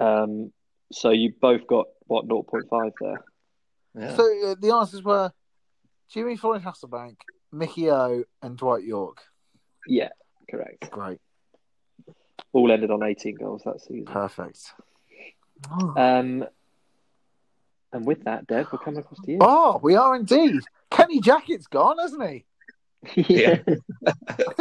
Um, 0.00 0.52
so 0.92 1.10
you 1.10 1.34
both 1.40 1.66
got 1.66 1.86
what 2.06 2.26
0.5 2.26 2.92
there. 3.00 3.24
yeah. 3.94 4.16
So 4.16 4.50
uh, 4.50 4.54
the 4.58 4.74
answers 4.74 5.02
were 5.02 5.30
Jimmy 6.10 6.36
Floyd 6.36 6.62
Hasselbaink, 6.62 7.16
Mickey 7.52 7.90
O, 7.90 8.24
and 8.42 8.56
Dwight 8.56 8.84
Yorke. 8.84 9.20
Yeah, 9.86 10.08
correct. 10.50 10.90
Great. 10.90 11.18
All 12.52 12.72
ended 12.72 12.90
on 12.90 13.02
18 13.02 13.36
goals 13.36 13.62
that 13.64 13.80
season. 13.82 14.06
Perfect. 14.06 14.72
Oh, 15.70 15.94
Um, 15.96 16.46
and 17.92 18.06
with 18.06 18.24
that, 18.24 18.46
Dev, 18.46 18.68
we're 18.72 18.78
coming 18.78 19.00
across 19.00 19.20
to 19.24 19.32
you. 19.32 19.38
Oh, 19.40 19.80
we 19.82 19.96
are 19.96 20.14
indeed. 20.14 20.60
Kenny 20.90 21.20
Jackett's 21.20 21.66
gone, 21.66 21.98
hasn't 21.98 22.28
he? 22.28 22.44
yeah. 23.14 23.58
I 24.06 24.12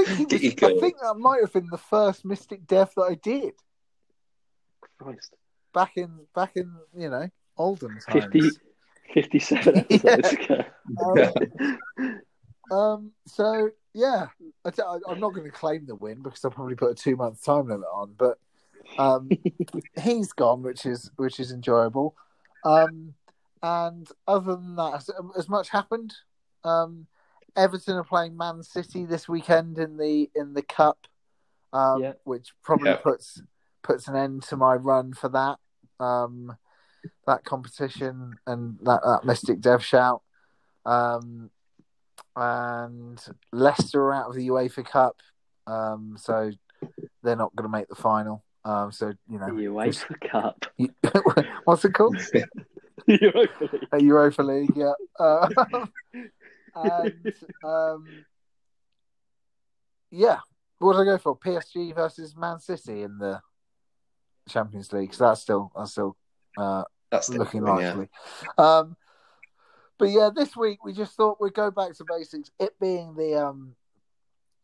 think, 0.04 0.32
he 0.32 0.50
was, 0.62 0.64
I 0.64 0.80
think 0.80 0.96
that 1.02 1.16
might 1.18 1.42
have 1.42 1.54
been 1.54 1.68
the 1.70 1.78
first 1.78 2.24
Mystic 2.24 2.66
Death 2.68 2.94
that 2.96 3.04
I 3.04 3.16
did. 3.16 3.54
Christ. 5.00 5.36
back 5.74 5.98
in 5.98 6.10
back 6.34 6.54
in 6.56 6.74
you 6.96 7.10
know 7.10 7.30
olden 7.58 8.00
times. 8.00 8.26
50, 8.34 8.50
57 9.14 9.78
episodes 9.92 10.34
ago. 10.34 10.64
Um, 11.04 12.22
um, 12.72 13.12
so 13.26 13.70
yeah, 13.94 14.28
I, 14.66 14.70
am 15.10 15.20
not 15.20 15.34
going 15.34 15.46
to 15.46 15.52
claim 15.52 15.86
the 15.86 15.96
win 15.96 16.22
because 16.22 16.44
I'll 16.46 16.52
probably 16.52 16.76
put 16.76 16.92
a 16.92 16.96
two 16.96 17.16
month 17.16 17.44
time 17.44 17.68
limit 17.68 17.88
on, 17.94 18.14
but 18.18 18.38
um, 18.98 19.30
he's 20.02 20.34
gone, 20.34 20.64
which 20.64 20.86
is 20.86 21.12
which 21.16 21.40
is 21.40 21.52
enjoyable. 21.52 22.16
Um, 22.64 23.14
and 23.64 24.08
other 24.28 24.56
than 24.56 24.76
that, 24.76 24.94
as, 24.96 25.10
has 25.36 25.50
much 25.50 25.70
happened? 25.70 26.14
Um, 26.64 27.08
Everton 27.56 27.96
are 27.96 28.04
playing 28.04 28.38
Man 28.38 28.62
City 28.64 29.06
this 29.06 29.28
weekend 29.28 29.80
in 29.80 29.98
the 29.98 30.30
in 30.36 30.54
the 30.54 30.62
cup, 30.62 31.08
um, 31.74 32.02
Yeah. 32.02 32.14
which 32.24 32.54
probably 32.64 32.92
Yeah. 32.92 32.98
puts 32.98 33.42
puts 33.84 34.08
an 34.08 34.16
end 34.16 34.44
to 34.44 34.58
my 34.58 34.76
run 34.76 35.14
for 35.14 35.30
that 35.30 35.58
um, 36.00 36.56
that 37.26 37.44
competition 37.46 38.36
and 38.46 38.78
that, 38.84 39.02
that 39.04 39.26
Mystic 39.26 39.60
Dev 39.60 39.84
shout. 39.84 40.22
Um, 40.86 41.50
and 42.36 43.20
Leicester 43.52 44.02
are 44.06 44.14
out 44.14 44.30
of 44.30 44.36
the 44.36 44.48
UEFA 44.50 44.86
Cup, 44.86 45.18
um, 45.66 46.16
so 46.20 46.52
they're 47.24 47.36
not 47.36 47.56
going 47.56 47.70
to 47.70 47.76
make 47.76 47.88
the 47.88 47.96
final. 47.96 48.44
Um, 48.68 48.92
so 48.92 49.14
you 49.30 49.40
The 49.40 49.48
know, 49.48 49.54
UEFA 49.54 50.20
Cup. 50.30 50.66
what's 51.64 51.86
it 51.86 51.94
called? 51.94 52.18
Europa 53.08 53.70
League. 53.72 53.88
A 53.94 54.04
Europa 54.04 54.42
League, 54.44 54.74
yeah. 54.76 54.92
Uh, 55.18 55.48
and 56.76 57.34
um, 57.64 58.06
yeah, 60.12 60.40
what 60.80 60.94
did 60.94 61.04
I 61.04 61.06
go 61.06 61.18
for? 61.18 61.38
PSG 61.38 61.96
versus 61.96 62.36
Man 62.36 62.60
City 62.60 63.04
in 63.04 63.18
the 63.18 63.40
Champions 64.50 64.92
League. 64.92 65.14
So 65.14 65.30
that's 65.30 65.42
still 65.42 65.72
that's 65.74 65.92
still 65.92 66.18
uh, 66.58 66.84
That's 67.10 67.30
looking 67.30 67.66
thing, 67.66 67.78
yeah. 67.80 67.94
likely. 67.94 68.10
Um, 68.58 68.98
but 69.98 70.10
yeah, 70.10 70.30
this 70.36 70.58
week 70.58 70.84
we 70.84 70.92
just 70.92 71.16
thought 71.16 71.38
we'd 71.40 71.54
go 71.54 71.72
back 71.72 71.94
to 71.96 72.06
basics. 72.06 72.52
It 72.60 72.74
being 72.82 73.16
the 73.16 73.36
um, 73.36 73.76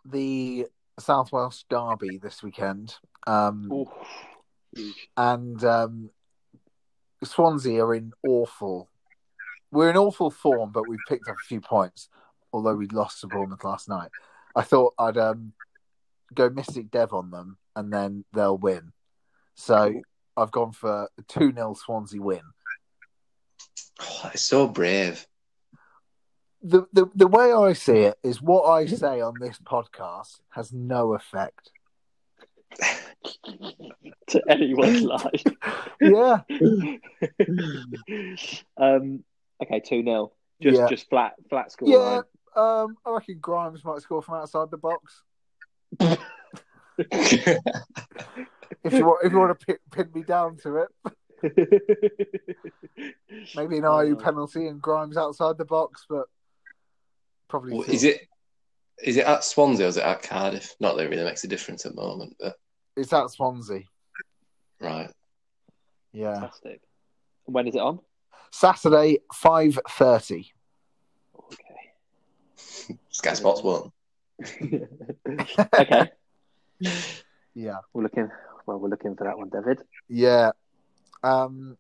the 0.04 0.68
South 1.00 1.32
Wales 1.32 1.66
Derby 1.70 2.18
this 2.18 2.44
weekend, 2.44 2.96
um, 3.26 3.86
and 5.18 5.64
um, 5.64 6.10
Swansea 7.24 7.84
are 7.84 7.96
in 7.96 8.14
awful. 8.28 8.90
We're 9.72 9.90
in 9.90 9.98
awful 9.98 10.30
form, 10.30 10.72
but 10.72 10.88
we've 10.88 11.00
picked 11.08 11.28
up 11.28 11.36
a 11.36 11.48
few 11.48 11.62
points. 11.62 12.10
Although 12.52 12.76
we 12.76 12.88
lost 12.88 13.22
to 13.22 13.28
Bournemouth 13.28 13.64
last 13.64 13.90
night, 13.90 14.12
I 14.56 14.62
thought 14.62 14.94
I'd 15.00 15.18
um, 15.18 15.54
go 16.34 16.50
Mystic 16.50 16.92
Dev 16.92 17.14
on 17.14 17.32
them, 17.32 17.58
and 17.76 17.92
then 17.92 18.26
they'll 18.34 18.58
win. 18.58 18.92
So 19.56 20.02
I've 20.38 20.52
gone 20.52 20.72
for 20.72 21.10
a 21.18 21.22
two 21.28 21.52
0 21.52 21.74
Swansea 21.74 22.22
win. 22.22 22.42
Oh, 24.00 24.20
that 24.24 24.36
is 24.36 24.44
so 24.44 24.68
brave. 24.68 25.26
The, 26.64 26.84
the 26.94 27.06
the 27.14 27.28
way 27.28 27.52
I 27.54 27.74
see 27.74 28.00
it 28.00 28.18
is 28.24 28.42
what 28.42 28.64
I 28.64 28.86
say 28.86 29.20
on 29.22 29.36
this 29.40 29.60
podcast 29.60 30.40
has 30.52 30.72
no 30.74 31.14
effect. 31.14 31.72
to 34.28 34.42
anyone's 34.50 35.04
life. 35.04 35.44
Yeah, 36.02 36.42
um, 38.78 39.24
okay, 39.62 39.80
2 39.80 40.04
0. 40.04 40.32
Just 40.62 40.78
Yeah. 40.78 40.88
just 40.88 41.10
flat 41.10 41.34
flat 41.50 41.72
score 41.72 41.88
yeah. 41.90 42.22
Um, 42.56 42.98
I 43.06 43.12
reckon 43.12 43.38
Grimes 43.40 43.84
might 43.86 44.02
score 44.02 44.22
from 44.22 44.36
outside 44.36 44.70
the 44.72 44.78
box. 44.78 45.24
If 48.84 48.94
you 48.94 49.06
want, 49.06 49.26
if 49.26 49.32
you 49.32 49.40
want 49.40 49.58
to 49.60 49.66
pin, 49.66 49.78
pin 49.92 50.10
me 50.14 50.24
down 50.24 50.58
to 50.58 50.78
it, 50.78 50.90
maybe 53.56 53.78
an 53.78 53.84
IU 53.84 54.16
Oh. 54.16 54.16
penalty 54.22 54.68
and 54.68 54.82
Grimes 54.82 55.16
outside 55.18 55.58
the 55.58 55.66
box, 55.66 56.06
but 56.10 56.26
probably 57.54 57.74
Well, 57.74 57.84
is 57.84 58.04
it 58.04 58.22
is 59.04 59.16
it 59.18 59.26
at 59.28 59.44
Swansea 59.44 59.86
or 59.86 59.90
is 59.90 59.98
it 59.98 60.04
at 60.04 60.24
Cardiff? 60.24 60.76
Not 60.80 60.98
that 60.98 61.04
it 61.06 61.10
really 61.12 61.24
makes 61.24 61.44
a 61.44 61.48
difference 61.48 61.86
at 61.86 61.94
the 61.96 62.02
moment, 62.02 62.36
but 62.40 62.56
It's 62.98 63.14
at 63.14 63.30
Swansea. 63.30 63.84
right. 64.82 65.12
Yeah, 66.14 66.34
Fantastic. 66.34 66.82
When 67.46 67.68
is 67.68 67.76
it 67.76 67.82
on? 67.82 68.00
Saturday 68.52 69.20
five 69.32 69.78
thirty. 69.88 70.52
Okay. 71.38 72.98
Sky 73.10 73.34
Sports 73.34 73.62
won. 73.62 73.92
okay. 75.80 76.10
Yeah, 77.54 77.78
We're 77.94 78.02
looking 78.04 78.30
well, 78.66 78.80
we're 78.80 78.90
looking 78.90 79.16
for 79.16 79.26
that 79.26 79.38
one, 79.38 79.50
David. 79.50 79.80
yeah, 80.10 80.52
um, 81.24 81.78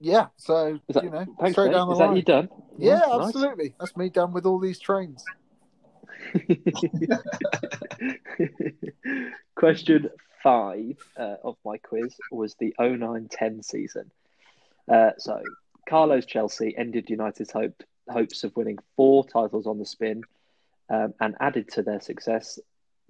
yeah. 0.00 0.26
So 0.36 0.78
that, 0.88 1.04
you 1.04 1.10
know, 1.10 1.26
thanks, 1.40 1.52
straight 1.52 1.66
mate. 1.66 1.72
down 1.72 1.88
the 1.88 1.94
Is 1.94 1.98
line. 2.00 2.10
that 2.10 2.16
you 2.16 2.22
done? 2.22 2.48
Yeah, 2.78 2.98
nice. 2.98 3.26
absolutely. 3.28 3.74
That's 3.78 3.96
me 3.96 4.08
done 4.08 4.32
with 4.32 4.46
all 4.46 4.58
these 4.58 4.78
trains. 4.78 5.24
Question 9.54 10.10
five 10.42 10.96
uh, 11.16 11.36
of 11.42 11.56
my 11.64 11.78
quiz 11.78 12.14
was 12.30 12.54
the 12.60 12.74
09-10 12.78 13.64
season. 13.64 14.10
Uh, 14.88 15.10
so, 15.18 15.42
Carlo's 15.88 16.26
Chelsea 16.26 16.76
ended 16.76 17.10
United's 17.10 17.50
hope, 17.50 17.82
hopes 18.08 18.44
of 18.44 18.54
winning 18.56 18.78
four 18.96 19.26
titles 19.26 19.66
on 19.66 19.78
the 19.78 19.86
spin 19.86 20.22
um, 20.90 21.14
and 21.20 21.34
added 21.40 21.68
to 21.72 21.82
their 21.82 22.00
success 22.00 22.58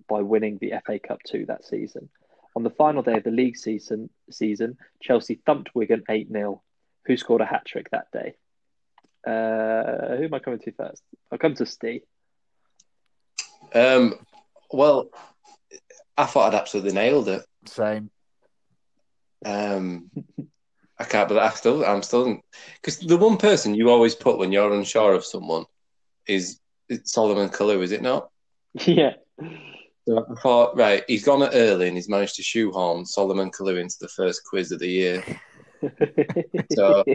by 0.09 0.21
winning 0.21 0.59
the 0.59 0.73
FA 0.85 0.99
Cup 0.99 1.19
2 1.27 1.47
that 1.47 1.65
season. 1.65 2.09
On 2.55 2.63
the 2.63 2.71
final 2.71 3.03
day 3.03 3.19
of 3.19 3.25
the 3.25 3.31
league 3.31 3.57
season, 3.57 4.09
season 4.31 4.79
Chelsea 5.03 5.41
thumped 5.45 5.75
Wigan 5.75 6.05
8 6.09 6.29
0. 6.33 6.63
Who 7.07 7.17
scored 7.17 7.41
a 7.41 7.47
hat 7.47 7.65
trick 7.65 7.89
that 7.91 8.11
day? 8.13 8.35
Uh, 9.27 10.17
who 10.17 10.25
am 10.25 10.35
I 10.35 10.39
coming 10.39 10.61
to 10.61 10.73
first? 10.73 11.03
I'll 11.31 11.39
come 11.39 11.55
to 11.55 11.67
Steve. 11.67 12.03
Um, 13.75 14.15
well, 14.71 15.11
I 16.17 16.27
thought 16.27 16.55
I'd 16.55 16.59
absolutely 16.59 16.93
nailed 16.93 17.29
it. 17.29 17.43
Same. 17.67 18.11
Um, 19.45 20.11
I 20.99 21.05
can't, 21.05 21.29
but 21.29 21.39
I 21.39 21.51
still, 21.51 21.85
I'm 21.85 22.03
still 22.03 22.41
because 22.81 22.99
the 22.99 23.17
one 23.17 23.37
person 23.37 23.75
you 23.75 23.91
always 23.91 24.15
put 24.15 24.39
when 24.39 24.53
you're 24.53 24.73
unsure 24.73 25.15
of 25.15 25.25
someone 25.25 25.65
is 26.27 26.59
it's 26.89 27.13
Solomon 27.13 27.51
Kalou, 27.51 27.83
is 27.83 27.93
it 27.93 28.03
not? 28.03 28.31
yeah. 28.87 29.15
So 30.09 30.25
I 30.31 30.41
thought, 30.41 30.77
right, 30.77 31.05
he's 31.09 31.25
gone 31.25 31.43
early 31.43 31.89
and 31.89 31.97
he's 31.97 32.09
managed 32.09 32.37
to 32.37 32.43
shoehorn 32.43 33.05
Solomon 33.05 33.51
Kalou 33.51 33.81
into 33.81 33.97
the 34.01 34.09
first 34.09 34.43
quiz 34.45 34.73
of 34.73 34.79
the 34.79 34.89
year. 34.89 35.25
So- 36.73 37.05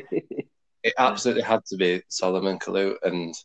It 0.83 0.95
absolutely 0.97 1.43
had 1.43 1.63
to 1.65 1.77
be 1.77 2.01
Solomon 2.07 2.57
Kalou, 2.57 2.95
and 3.03 3.35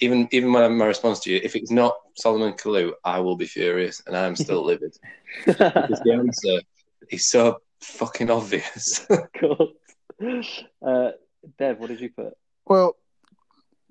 even 0.00 0.28
even 0.32 0.52
when 0.52 0.76
my 0.76 0.86
response 0.86 1.20
to 1.20 1.30
you, 1.30 1.40
if 1.40 1.54
it's 1.54 1.70
not 1.70 1.94
Solomon 2.16 2.54
Kalou, 2.54 2.94
I 3.04 3.20
will 3.20 3.36
be 3.36 3.46
furious, 3.46 4.02
and 4.08 4.16
I'm 4.16 4.34
still 4.34 4.64
livid 4.70 4.96
because 5.46 6.00
the 6.04 6.12
answer 6.12 6.60
is 7.10 7.28
so 7.28 7.60
fucking 7.80 8.28
obvious. 8.28 9.06
cool. 9.38 9.74
Uh, 10.84 11.10
Dev, 11.58 11.78
what 11.78 11.90
did 11.90 12.00
you 12.00 12.10
put? 12.10 12.34
Well, 12.66 12.96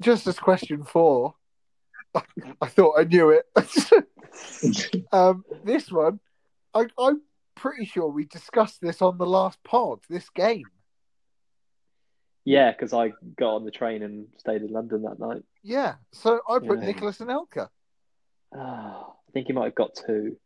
just 0.02 0.28
as 0.28 0.38
question 0.38 0.84
four, 0.84 1.36
I 2.62 2.68
thought 2.68 3.00
I 3.00 3.06
knew 3.06 3.30
it. 3.30 3.46
um, 5.14 5.46
this 5.64 5.90
one, 5.90 6.20
I, 6.74 6.88
I'm 6.98 7.22
pretty 7.56 7.86
sure 7.86 8.08
we 8.08 8.26
discussed 8.26 8.82
this 8.82 9.02
on 9.02 9.18
the 9.18 9.26
last 9.26 9.64
pod. 9.64 10.00
This 10.10 10.30
game. 10.30 10.66
Yeah, 12.46 12.72
because 12.72 12.94
I 12.94 13.14
got 13.38 13.56
on 13.56 13.66
the 13.66 13.72
train 13.72 14.04
and 14.04 14.28
stayed 14.38 14.62
in 14.62 14.68
London 14.72 15.04
that 15.04 15.20
night. 15.20 15.44
Yeah. 15.64 15.96
So 16.12 16.42
I 16.50 16.60
put 16.60 16.80
Yeah. 16.80 16.88
Nicholas 16.88 17.20
and 17.22 17.30
Elka. 17.30 17.70
Ah, 18.56 19.08
I 19.10 19.32
think 19.32 19.48
he 19.48 19.54
might 19.54 19.66
have 19.66 19.76
got 19.76 19.96
two, 19.96 20.38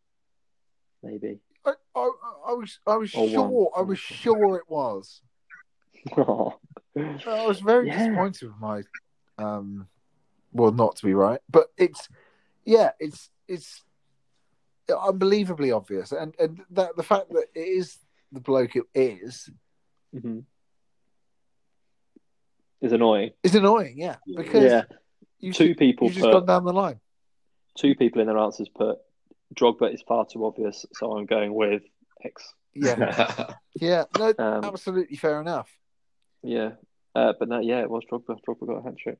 maybe. 1.04 1.39
I, 1.65 1.74
I, 1.96 2.12
I 2.50 2.54
was 2.54 2.80
I 2.88 2.96
was 2.96 3.13
Or 3.15 3.28
sure 3.28 3.48
one. 3.48 3.72
I 3.76 3.82
was 3.82 4.00
sure 4.00 4.56
it 4.58 4.70
was. 4.70 5.22
Oh. 6.15 6.54
I 6.98 7.46
was 7.46 7.60
very 7.60 7.88
Yeah. 7.88 7.98
disappointed 7.98 8.43
with 8.50 8.60
my 8.60 8.84
um 9.38 9.88
well 10.54 10.72
not 10.72 10.96
to 10.98 11.06
be 11.06 11.13
right. 11.13 11.41
But 11.50 11.67
it's 11.78 12.08
yeah, 12.63 12.91
it's 13.00 13.30
it's 13.48 13.84
unbelievably 14.89 15.71
obvious. 15.71 16.12
And 16.12 16.34
and 16.39 16.62
that 16.71 16.95
the 16.95 17.04
fact 17.04 17.30
that 17.30 17.47
it 17.56 17.60
is 17.60 17.97
the 18.32 18.39
bloke 18.39 18.76
it 18.76 18.84
is 18.93 19.50
Mhm. 20.15 20.43
Is 22.82 22.91
annoying. 22.91 23.32
is 23.43 23.56
annoying, 23.56 23.95
yeah. 23.97 24.17
Because 24.36 24.63
Yeah, 24.71 24.84
you 25.39 25.52
two 25.52 25.73
people 25.76 26.08
you've 26.08 26.15
just 26.15 26.26
put 26.26 26.32
gone 26.34 26.45
down 26.45 26.63
the 26.65 26.73
line. 26.73 27.00
two 27.76 27.95
people 27.95 28.21
in 28.21 28.28
their 28.28 28.38
answers 28.38 28.69
put 28.69 29.00
Drogba 29.56 29.93
is 29.93 30.02
far 30.08 30.26
too 30.26 30.45
obvious, 30.45 30.86
so 30.93 31.13
I'm 31.17 31.26
going 31.26 31.54
with 31.54 31.82
X. 32.23 32.54
Yeah. 32.76 33.54
yeah. 33.80 34.04
No, 34.19 34.34
Um, 34.38 34.63
absolutely 34.65 35.17
fair 35.17 35.41
enough. 35.41 35.69
yeah, 36.43 36.71
uh, 37.15 37.34
but 37.39 37.47
no, 37.50 37.60
yeah, 37.60 37.82
it 37.82 37.89
was 37.89 38.04
Drogba. 38.12 38.38
Drogba 38.47 38.67
got 38.67 38.78
a 38.78 38.84
hat 38.84 38.97
trick. 38.97 39.17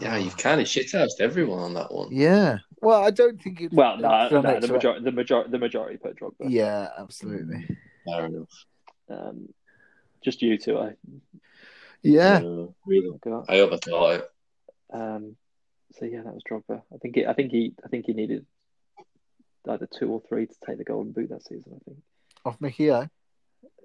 yeah, 0.00 0.16
you've 0.16 0.36
kind 0.36 0.60
of 0.60 0.66
shithoused 0.66 1.20
everyone 1.20 1.60
on 1.60 1.74
that 1.74 1.92
one. 1.94 2.08
Yeah. 2.10 2.58
Well, 2.80 3.02
I 3.02 3.10
don't 3.10 3.40
think 3.40 3.60
it 3.60 3.72
Well, 3.72 3.96
no, 3.96 4.28
done 4.28 4.42
no 4.42 4.60
the 4.60 4.72
majority, 4.72 5.04
the 5.04 5.12
majority, 5.12 5.50
the 5.50 5.58
majority 5.58 5.96
put 5.96 6.18
Drogba. 6.18 6.48
Yeah, 6.48 6.88
absolutely. 6.98 7.66
Fair 8.06 8.26
enough. 8.26 8.64
Um, 9.10 9.48
just 10.22 10.42
you 10.42 10.58
two, 10.58 10.78
I 10.78 10.94
Yeah. 12.02 12.36
Uh, 12.38 12.66
really. 12.86 13.18
got. 13.20 13.46
I 13.48 13.56
overthought 13.56 14.18
it. 14.18 14.30
Um, 14.92 15.36
so 15.98 16.04
yeah, 16.04 16.22
that 16.22 16.34
was 16.34 16.42
Drogba. 16.48 16.82
I 16.92 16.98
think 16.98 17.16
it, 17.16 17.26
I 17.26 17.32
think 17.32 17.50
he 17.52 17.74
I 17.84 17.88
think 17.88 18.06
he 18.06 18.12
needed 18.12 18.46
either 19.68 19.88
two 19.98 20.10
or 20.10 20.22
three 20.28 20.46
to 20.46 20.54
take 20.66 20.78
the 20.78 20.84
golden 20.84 21.12
boot 21.12 21.30
that 21.30 21.42
season. 21.42 21.72
I 21.74 21.78
think. 21.84 21.98
Off 22.44 22.60
Mickey 22.60 22.90
O. 22.90 23.06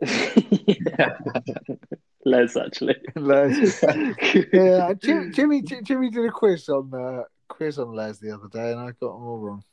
I 0.01 0.05
think. 0.05 1.79
Les 2.25 2.55
actually. 2.55 2.95
Les. 3.15 3.83
yeah, 4.53 4.93
Jimmy, 4.93 5.31
Jimmy, 5.31 5.61
Jimmy 5.61 6.09
did 6.09 6.25
a 6.25 6.31
quiz 6.31 6.69
on 6.69 6.93
uh, 6.93 7.23
quiz 7.53 7.77
on 7.77 7.93
Les 7.93 8.17
the 8.17 8.31
other 8.31 8.47
day, 8.47 8.71
and 8.71 8.79
I 8.79 8.87
got 8.87 9.13
them 9.13 9.23
all 9.23 9.39
wrong. 9.39 9.63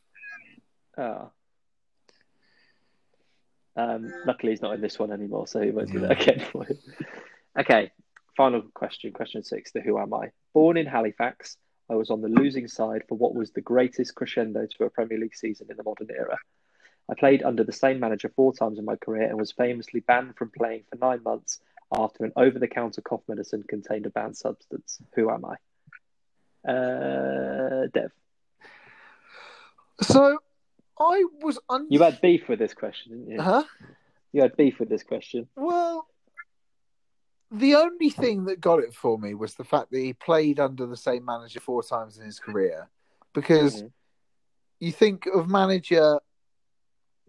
Oh. 0.98 1.30
Um, 3.76 4.12
luckily, 4.26 4.52
he's 4.52 4.60
not 4.60 4.74
in 4.74 4.80
this 4.80 4.98
one 4.98 5.12
anymore, 5.12 5.46
so 5.46 5.60
he 5.60 5.70
won't 5.70 5.90
do 5.90 6.00
that 6.00 6.20
again 6.20 6.46
for 6.52 6.64
him. 6.64 6.78
Okay, 7.58 7.90
final 8.36 8.62
question, 8.74 9.12
question 9.12 9.42
six. 9.42 9.72
The 9.72 9.80
Who 9.80 9.98
am 9.98 10.12
I? 10.12 10.30
Born 10.52 10.76
in 10.76 10.86
Halifax, 10.86 11.56
I 11.88 11.94
was 11.94 12.10
on 12.10 12.20
the 12.20 12.28
losing 12.28 12.68
side 12.68 13.02
for 13.08 13.16
what 13.16 13.34
was 13.34 13.50
the 13.50 13.60
greatest 13.60 14.14
crescendo 14.14 14.66
to 14.66 14.84
a 14.84 14.90
Premier 14.90 15.18
League 15.18 15.34
season 15.34 15.68
in 15.70 15.76
the 15.76 15.82
modern 15.82 16.10
era. 16.10 16.38
I 17.10 17.14
played 17.14 17.42
under 17.42 17.64
the 17.64 17.72
same 17.72 17.98
manager 17.98 18.30
four 18.36 18.52
times 18.52 18.78
in 18.78 18.84
my 18.84 18.96
career 18.96 19.28
and 19.28 19.38
was 19.38 19.52
famously 19.52 20.00
banned 20.00 20.36
from 20.36 20.50
playing 20.50 20.84
for 20.90 20.98
nine 20.98 21.22
months 21.24 21.60
after 21.92 22.24
an 22.24 22.32
over 22.36 22.58
the 22.58 22.68
counter 22.68 23.00
cough 23.00 23.22
medicine 23.26 23.64
contained 23.66 24.06
a 24.06 24.10
banned 24.10 24.36
substance. 24.36 25.00
Who 25.14 25.30
am 25.30 25.44
I? 25.44 25.56
Uh, 26.66 27.86
Dev. 27.92 28.10
So 30.02 30.38
I 30.98 31.24
was 31.42 31.58
un- 31.68 31.86
You 31.88 32.02
had 32.02 32.20
beef 32.20 32.48
with 32.48 32.58
this 32.58 32.74
question, 32.74 33.12
didn't 33.12 33.30
you? 33.30 33.42
huh? 33.42 33.64
You 34.32 34.42
had 34.42 34.56
beef 34.56 34.78
with 34.78 34.88
this 34.88 35.02
question. 35.02 35.48
Well, 35.56 36.06
the 37.50 37.74
only 37.74 38.10
thing 38.10 38.44
that 38.44 38.60
got 38.60 38.78
it 38.80 38.94
for 38.94 39.18
me 39.18 39.34
was 39.34 39.54
the 39.54 39.64
fact 39.64 39.90
that 39.90 39.98
he 39.98 40.12
played 40.12 40.60
under 40.60 40.86
the 40.86 40.96
same 40.96 41.24
manager 41.24 41.60
four 41.60 41.82
times 41.82 42.18
in 42.18 42.24
his 42.24 42.38
career. 42.38 42.88
Because 43.32 43.82
Mhm. 43.82 43.92
you 44.78 44.92
think 44.92 45.26
of 45.26 45.48
manager, 45.48 46.20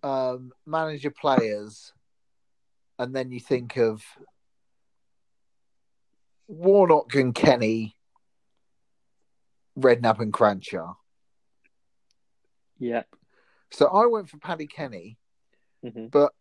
um, 0.04 0.52
manager 0.66 1.12
players, 1.12 1.94
and 3.00 3.16
then 3.16 3.32
you 3.32 3.40
think 3.40 3.78
of 3.78 4.04
Warnock 6.48 7.16
and 7.16 7.34
Kenny, 7.34 7.96
Redknapp 9.80 10.20
and 10.20 10.34
Cranshaw. 10.34 10.96
Yeah. 12.80 13.04
So 13.72 13.88
I 13.88 14.06
went 14.08 14.30
for 14.30 14.38
Paddy 14.38 14.68
Kenny. 14.68 15.18
hmm 15.84 16.08
but 16.08 16.34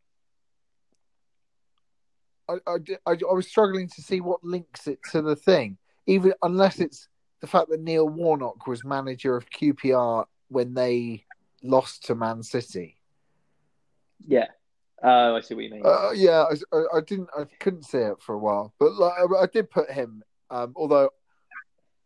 I, 2.49 2.55
I, 2.67 2.77
I, 3.07 3.13
I 3.13 3.33
was 3.33 3.47
struggling 3.47 3.89
to 3.89 4.03
see 4.03 4.21
what 4.21 4.43
links 4.43 4.89
it 4.89 4.99
to 5.13 5.23
the 5.23 5.37
thing, 5.37 5.79
even 6.07 6.33
unless 6.43 6.81
it's 6.81 7.09
the 7.41 7.47
fact 7.47 7.69
that 7.71 7.81
Neil 7.81 8.09
Warnock 8.09 8.67
was 8.67 8.85
manager 8.85 9.37
of 9.37 9.49
QPR 9.51 10.27
when 10.49 10.75
they 10.75 11.25
lost 11.63 12.07
to 12.07 12.15
Man 12.15 12.43
City. 12.43 12.97
Yeah. 14.27 14.49
Oh, 15.03 15.37
I 15.37 15.41
see 15.41 15.55
what 15.55 15.65
you 15.65 15.71
mean. 15.71 15.83
Uh, 15.85 16.11
yeah, 16.13 16.45
I, 16.51 16.77
I, 16.77 16.99
I 16.99 17.01
didn't, 17.07 17.29
I 17.39 17.45
couldn't 17.61 17.85
see 17.85 17.99
it 17.99 18.21
for 18.21 18.35
a 18.35 18.39
while, 18.39 18.75
but 18.79 18.93
like, 18.95 19.13
I, 19.19 19.43
I 19.43 19.47
did 19.47 19.71
put 19.71 19.91
him. 19.91 20.23
Um, 20.51 20.73
although 20.77 21.11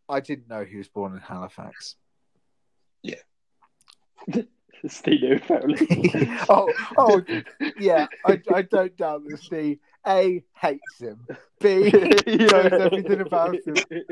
I 0.07 0.19
didn't 0.19 0.49
know 0.49 0.63
he 0.63 0.77
was 0.77 0.87
born 0.87 1.13
in 1.13 1.19
Halifax. 1.19 1.95
Yeah. 3.01 3.15
Steve 4.87 5.21
knew, 5.21 5.35
apparently. 5.35 5.87
oh, 6.49 6.71
oh, 6.97 7.23
yeah. 7.79 8.07
I, 8.25 8.41
I 8.53 8.61
don't 8.61 8.95
doubt 8.95 9.23
that 9.27 9.39
Steve 9.39 9.79
A 10.05 10.43
hates 10.55 10.99
him. 10.99 11.25
B 11.59 11.91
knows 12.27 12.71
everything 12.71 13.21
about 13.21 13.55
him. 13.55 13.73
Do 13.73 14.03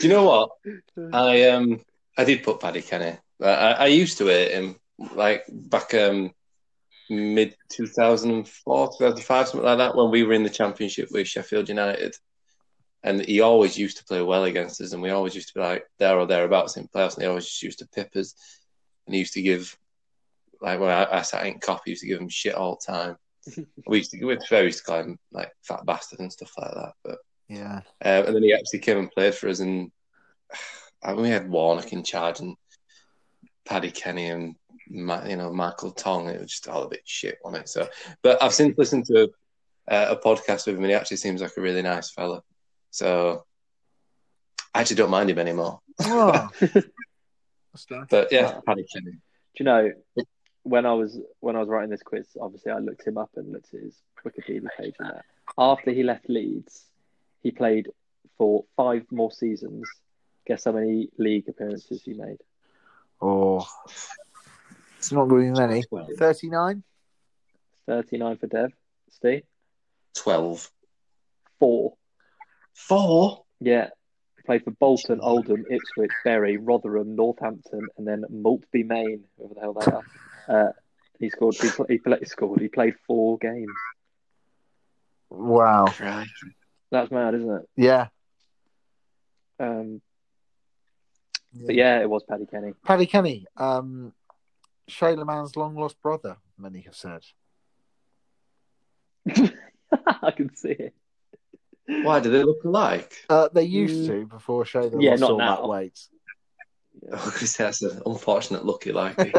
you 0.00 0.08
know 0.08 0.24
what? 0.24 0.50
I 1.12 1.48
um 1.50 1.80
I 2.16 2.24
did 2.24 2.42
put 2.42 2.60
Paddy 2.60 2.82
Kenny. 2.82 3.18
I, 3.42 3.48
I 3.48 3.70
I 3.72 3.86
used 3.86 4.18
to 4.18 4.26
hate 4.26 4.52
him 4.52 4.76
like 5.14 5.44
back 5.50 5.92
um 5.94 6.32
mid 7.10 7.56
2004, 7.70 8.88
2005, 8.98 9.48
something 9.48 9.64
like 9.64 9.78
that, 9.78 9.96
when 9.96 10.10
we 10.10 10.22
were 10.22 10.32
in 10.32 10.42
the 10.42 10.50
championship 10.50 11.08
with 11.10 11.28
Sheffield 11.28 11.68
United. 11.68 12.14
And 13.06 13.24
he 13.24 13.40
always 13.40 13.78
used 13.78 13.98
to 13.98 14.04
play 14.04 14.20
well 14.20 14.44
against 14.44 14.80
us, 14.80 14.92
and 14.92 15.00
we 15.00 15.10
always 15.10 15.36
used 15.36 15.46
to 15.48 15.54
be 15.54 15.60
like 15.60 15.86
there 15.98 16.18
or 16.18 16.26
thereabouts 16.26 16.76
in 16.76 16.88
playoffs, 16.88 17.14
and 17.14 17.22
he 17.22 17.28
always 17.28 17.46
just 17.46 17.62
used 17.62 17.78
to 17.78 17.86
pip 17.86 18.16
us. 18.16 18.34
And 19.06 19.14
he 19.14 19.20
used 19.20 19.34
to 19.34 19.42
give, 19.42 19.78
like 20.60 20.80
when 20.80 20.90
I, 20.90 21.18
I 21.18 21.22
sat 21.22 21.46
in 21.46 21.60
Kop, 21.60 21.82
he 21.84 21.92
used 21.92 22.02
to 22.02 22.08
give 22.08 22.20
him 22.20 22.28
shit 22.28 22.56
all 22.56 22.80
the 22.80 22.92
time. 22.92 23.16
we 23.86 23.98
used 23.98 24.10
to, 24.10 24.24
we 24.24 24.34
used 24.34 24.78
to 24.78 24.84
call 24.84 24.98
him 25.00 25.20
like 25.30 25.52
fat 25.62 25.86
bastard 25.86 26.18
and 26.18 26.32
stuff 26.32 26.50
like 26.58 26.72
that. 26.74 26.92
But 27.04 27.18
Yeah. 27.48 27.82
um, 28.04 28.26
and 28.26 28.34
then 28.34 28.42
he 28.42 28.52
actually 28.52 28.80
came 28.80 28.98
and 28.98 29.10
played 29.12 29.36
for 29.36 29.48
us, 29.48 29.60
and 29.60 29.92
I 31.04 31.12
mean, 31.12 31.22
we 31.22 31.28
had 31.28 31.48
Warnock 31.48 31.92
in 31.92 32.02
charge 32.02 32.40
and 32.40 32.56
Paddy 33.64 33.92
Kenny 33.92 34.30
and 34.30 34.56
you 34.90 35.36
know 35.36 35.52
Michael 35.52 35.92
Tonge. 35.92 36.30
It 36.34 36.40
was 36.40 36.50
just 36.50 36.66
all 36.66 36.82
a 36.82 36.88
bit 36.88 37.02
shit 37.04 37.38
on 37.44 37.54
it. 37.54 37.68
So, 37.68 37.88
but 38.24 38.42
I've 38.42 38.52
since 38.52 38.76
listened 38.76 39.04
to 39.06 39.30
a, 39.86 40.06
a 40.12 40.16
podcast 40.16 40.66
with 40.66 40.74
him, 40.74 40.82
and 40.82 40.90
he 40.90 40.94
actually 40.94 41.18
seems 41.18 41.40
like 41.40 41.56
a 41.56 41.60
really 41.60 41.82
nice 41.82 42.10
fella. 42.10 42.42
So, 42.90 43.44
I 44.74 44.80
actually 44.80 44.96
don't 44.96 45.10
mind 45.10 45.30
him 45.30 45.38
anymore. 45.38 45.80
Oh. 46.02 46.48
But 48.08 48.32
yeah, 48.32 48.52
Wow. 48.54 48.62
Paddy 48.66 48.86
Kenny. 48.90 49.10
Do 49.12 49.18
you 49.58 49.64
know 49.66 49.92
when 50.62 50.86
I 50.86 50.94
was 50.94 51.20
when 51.40 51.56
I 51.56 51.60
was 51.60 51.68
writing 51.68 51.90
this 51.90 52.02
quiz? 52.02 52.26
Obviously, 52.40 52.72
I 52.72 52.78
looked 52.78 53.06
him 53.06 53.18
up 53.18 53.28
and 53.36 53.52
looked 53.52 53.74
at 53.74 53.80
his 53.80 54.00
Wikipedia 54.24 54.66
page. 54.78 54.94
And 54.98 55.10
that 55.10 55.24
after 55.58 55.90
he 55.90 56.02
left 56.02 56.28
Leeds, 56.30 56.86
he 57.42 57.50
played 57.50 57.88
for 58.38 58.64
five 58.78 59.04
more 59.10 59.30
seasons. 59.30 59.84
Guess 60.46 60.64
how 60.64 60.72
many 60.72 61.10
league 61.18 61.50
appearances 61.50 62.02
he 62.02 62.14
made? 62.14 62.38
Oh. 63.20 63.66
It's 64.96 65.12
not 65.12 65.28
going 65.28 65.54
to 65.54 65.60
be 65.60 65.66
many. 65.66 65.84
39? 66.16 66.82
Thirty-nine 67.86 68.36
for 68.38 68.46
Dev. 68.46 68.72
Steve, 69.10 69.42
Twelve. 70.14 70.70
four. 71.60 71.94
Four. 72.76 73.44
Yeah, 73.58 73.88
played 74.44 74.64
for 74.64 74.70
Bolton, 74.70 75.20
Oldham, 75.20 75.64
Ipswich, 75.70 76.10
Bury, 76.24 76.58
Rotherham, 76.58 77.16
Northampton, 77.16 77.88
and 77.96 78.06
then 78.06 78.24
Maltby, 78.28 78.82
Main, 78.84 79.24
whoever 79.38 79.54
the 79.54 79.60
hell 79.60 79.72
they 79.72 79.86
are. 80.52 80.68
Uh, 80.68 80.72
he 81.18 81.30
scored. 81.30 81.56
He, 81.56 81.70
pl- 81.70 81.86
he, 81.88 81.98
pl- 81.98 82.18
he 82.18 82.24
scored. 82.26 82.60
He 82.60 82.68
played 82.68 82.94
four 83.06 83.38
games. 83.38 83.66
Wow. 85.30 85.86
Right. 85.98 86.28
That's 86.90 87.10
mad, 87.10 87.34
isn't 87.34 87.50
it? 87.50 87.68
Yeah. 87.76 88.08
Um, 89.58 90.02
but 91.64 91.74
yeah, 91.74 92.00
it 92.00 92.10
was 92.10 92.22
Paddy 92.28 92.46
Kenny. 92.46 92.74
Paddy 92.84 93.06
Kenny, 93.06 93.46
um, 93.56 94.12
Shayla 94.90 95.26
Mann's 95.26 95.56
long 95.56 95.74
lost 95.74 96.00
brother, 96.02 96.36
many 96.58 96.82
have 96.82 96.94
said. 96.94 97.22
I 100.22 100.30
can 100.30 100.54
see 100.54 100.70
it. 100.70 100.94
Why 101.88 102.20
do 102.20 102.30
they 102.30 102.42
look 102.42 102.64
alike? 102.64 103.12
Uh, 103.28 103.48
they 103.52 103.62
used 103.64 104.08
Mm. 104.10 104.20
to 104.22 104.26
before 104.26 104.64
Shayla 104.64 105.00
Yeah, 105.00 105.10
lost 105.12 105.20
not 105.20 105.30
all 105.32 105.38
now. 105.38 105.56
that 105.56 105.68
weight. 105.68 105.98
Yeah. 107.02 107.10
Because 107.24 107.56
that's 107.56 107.82
an 107.82 108.00
unfortunate 108.06 108.64
lucky 108.64 108.92
like. 108.92 109.16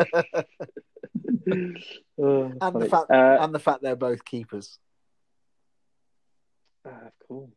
Oh, 2.20 2.44
And 2.44 2.60
funny. 2.60 2.80
the 2.86 2.90
fact 2.90 3.12
Uh, 3.12 3.38
and 3.42 3.54
the 3.54 3.60
fact 3.60 3.82
they're 3.82 3.96
both 3.96 4.24
keepers. 4.26 4.80
uh, 6.86 6.90
of 6.90 7.28
course. 7.28 7.52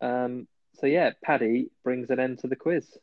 Um, 0.00 0.48
so 0.74 0.86
yeah, 0.86 1.10
Paddy 1.24 1.70
brings 1.84 2.10
an 2.10 2.18
end 2.18 2.38
to 2.40 2.48
the 2.48 2.56
quiz. 2.56 2.96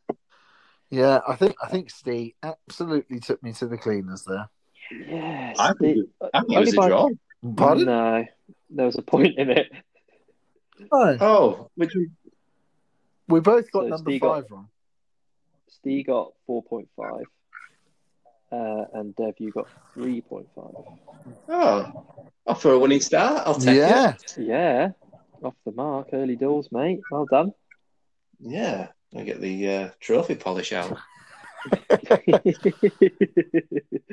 Yeah, 0.90 1.20
I 1.28 1.36
think 1.36 1.56
I 1.62 1.68
think 1.70 1.92
Steve 1.92 2.34
absolutely 2.42 3.20
took 3.20 3.42
me 3.44 3.54
to 3.54 3.68
the 3.68 3.78
cleaners 3.78 4.24
there. 4.24 4.50
Yes, 4.92 5.56
I 5.60 5.74
think 5.74 5.98
it- 5.98 6.10
I 6.34 6.40
think 6.42 6.54
it 6.54 6.60
was 6.60 6.74
a 6.74 6.78
by- 6.78 6.88
draw. 6.90 7.10
Pardon? 7.56 7.86
No, 7.86 8.26
there 8.72 8.86
was 8.86 8.98
a 8.98 9.02
point 9.04 9.38
in 9.38 9.50
it. 9.52 9.72
No. 10.92 11.18
Oh, 11.20 11.70
which 11.76 11.94
we 11.96 12.10
We 13.28 13.40
both 13.42 13.72
got 13.72 13.84
So 13.84 13.88
number 13.90 14.10
Steve 14.12 14.22
got- 14.22 14.36
five 14.44 14.52
wrong. 14.52 14.70
Steve 15.70 16.08
got 16.08 16.34
four 16.46 16.64
point 16.64 16.90
five, 16.98 17.26
uh, 18.52 18.86
and 18.94 19.16
Dev, 19.16 19.36
you 19.38 19.52
got 19.52 19.68
three 19.94 20.22
point 20.22 20.48
five. 20.56 20.74
Oh, 21.48 22.06
oh, 22.48 22.54
for 22.56 22.74
a 22.74 22.80
winning 22.80 23.02
start, 23.02 23.44
I'll 23.46 23.56
take 23.56 23.78
Yeah. 23.78 24.14
it. 24.16 24.36
Yeah, 24.38 24.92
off 25.44 25.54
the 25.66 25.72
mark, 25.72 26.10
early 26.12 26.36
doors, 26.36 26.70
mate. 26.72 27.02
Well 27.12 27.26
done. 27.26 27.54
Yeah, 28.40 28.88
I 29.16 29.24
get 29.24 29.40
the 29.42 29.70
uh, 29.70 29.90
trophy 30.00 30.36
polish 30.36 30.74
out. 30.74 30.98